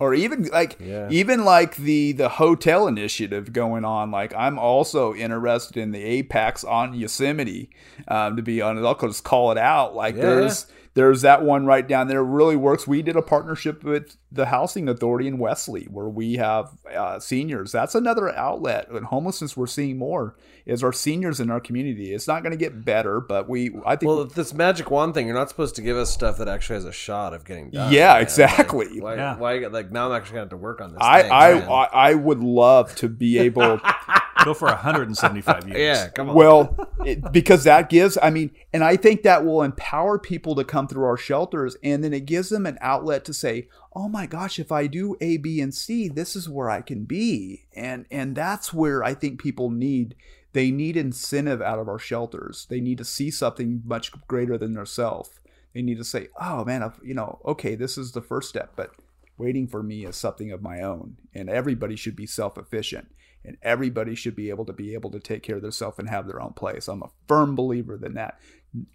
[0.00, 1.08] or even like Yeah.
[1.10, 6.64] even like the the hotel initiative going on like i'm also interested in the apex
[6.64, 7.68] on yosemite
[8.08, 11.66] um, to be honest i'll just call it out like Yeah, there's there's that one
[11.66, 15.84] right down there really works we did a partnership with the housing authority in wesley
[15.90, 20.36] where we have uh, seniors that's another outlet and homelessness we're seeing more
[20.66, 23.94] is our seniors in our community it's not going to get better but we i
[23.96, 26.74] think well, this magic wand thing, you're not supposed to give us stuff that actually
[26.74, 27.92] has a shot of getting done.
[27.92, 28.22] Yeah, man.
[28.22, 28.86] exactly.
[28.88, 29.36] Like, why, Yeah.
[29.36, 30.98] why, like now I'm actually gonna have to work on this.
[31.00, 31.50] I, thing, I.
[31.60, 33.80] I I would love to be able
[34.44, 35.78] Go for 175 years.
[35.78, 36.34] yeah, come on.
[36.34, 40.64] Well, it, because that gives, I mean, and I think that will empower people to
[40.64, 44.26] come through our shelters, and then it gives them an outlet to say, "Oh my
[44.26, 48.06] gosh, if I do A, B, and C, this is where I can be," and
[48.10, 50.14] and that's where I think people need
[50.52, 52.66] they need incentive out of our shelters.
[52.68, 55.30] They need to see something much greater than themselves.
[55.74, 58.72] They need to say, "Oh man, I've, you know, okay, this is the first step,
[58.76, 58.92] but."
[59.38, 63.10] Waiting for me is something of my own, and everybody should be self-efficient
[63.44, 66.26] and everybody should be able to be able to take care of themselves and have
[66.26, 66.88] their own place.
[66.88, 68.38] I'm a firm believer in that.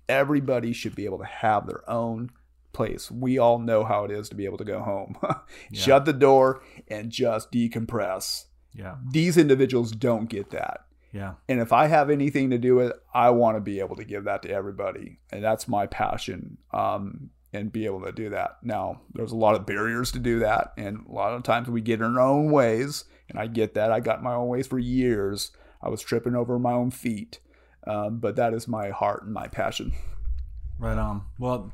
[0.08, 2.32] Everybody should be able to have their own
[2.74, 3.10] place.
[3.10, 5.18] We all know how it is to be able to go home,
[5.74, 8.46] shut the door, and just decompress.
[8.74, 8.96] Yeah.
[9.10, 10.82] These individuals don't get that.
[11.12, 11.36] Yeah.
[11.48, 14.04] And if I have anything to do with it, I want to be able to
[14.04, 15.20] give that to everybody.
[15.32, 16.58] And that's my passion.
[16.74, 18.58] Um, and be able to do that.
[18.62, 20.74] Now, there's a lot of barriers to do that.
[20.78, 23.06] And a lot of times we get in our own ways.
[23.30, 23.92] And I get that.
[23.92, 25.52] I got my own ways for years.
[25.82, 27.40] I was tripping over my own feet.
[27.88, 29.94] Um, but that is my heart and my passion.
[30.80, 31.24] Right on.
[31.40, 31.72] Well,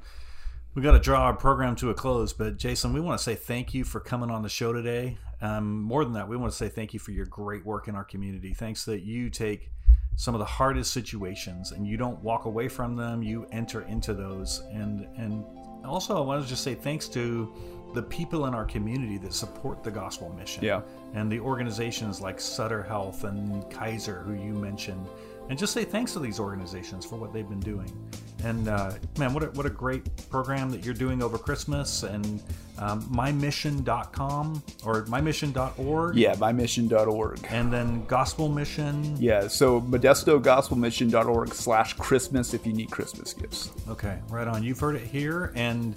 [0.76, 3.36] we got to draw our program to a close, but Jason, we want to say
[3.36, 5.18] thank you for coming on the show today.
[5.42, 7.96] Um, more than that, we want to say thank you for your great work in
[7.96, 8.54] our community.
[8.54, 9.72] Thanks that you take
[10.18, 14.14] some of the hardest situations and you don't walk away from them you enter into
[14.14, 15.44] those and and
[15.86, 17.52] also i want to just say thanks to
[17.94, 20.82] the people in our community that support the gospel mission Yeah.
[21.14, 25.06] And the organizations like sutter health and kaiser who you mentioned
[25.50, 27.92] and just say thanks to these organizations for what they've been doing
[28.44, 32.42] and uh, man what a, what a great program that you're doing over christmas and
[32.80, 37.40] um, mymission.com or mymission.org Yeah, mymission.org.
[37.50, 43.72] and then gospel mission Yeah, so modestogospelmission.org slash Christmas if you need Christmas gifts.
[43.88, 44.64] Okay, right on.
[44.64, 45.96] You've heard it here, and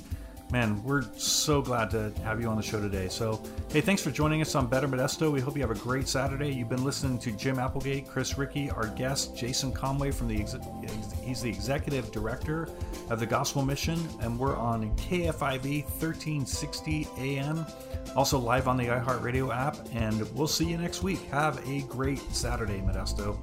[0.55, 3.09] man, we're so glad to have you on the show today.
[3.09, 3.43] So,
[3.73, 5.33] hey, thanks for joining us on Better Modesto.
[5.33, 6.55] We hope you have a great Saturday.
[6.55, 10.37] You've been listening to Jim Applegate, Chris Ricci, our guest, Jason Conway from the
[11.25, 12.69] he's the executive director
[13.11, 17.67] of the Gospel Mission, and we're on KFIV 1360 AM,
[18.15, 19.77] also live on the iHeartRadio app.
[19.93, 21.21] And we'll see you next week.
[21.33, 23.37] Have a great Saturday, Modesto.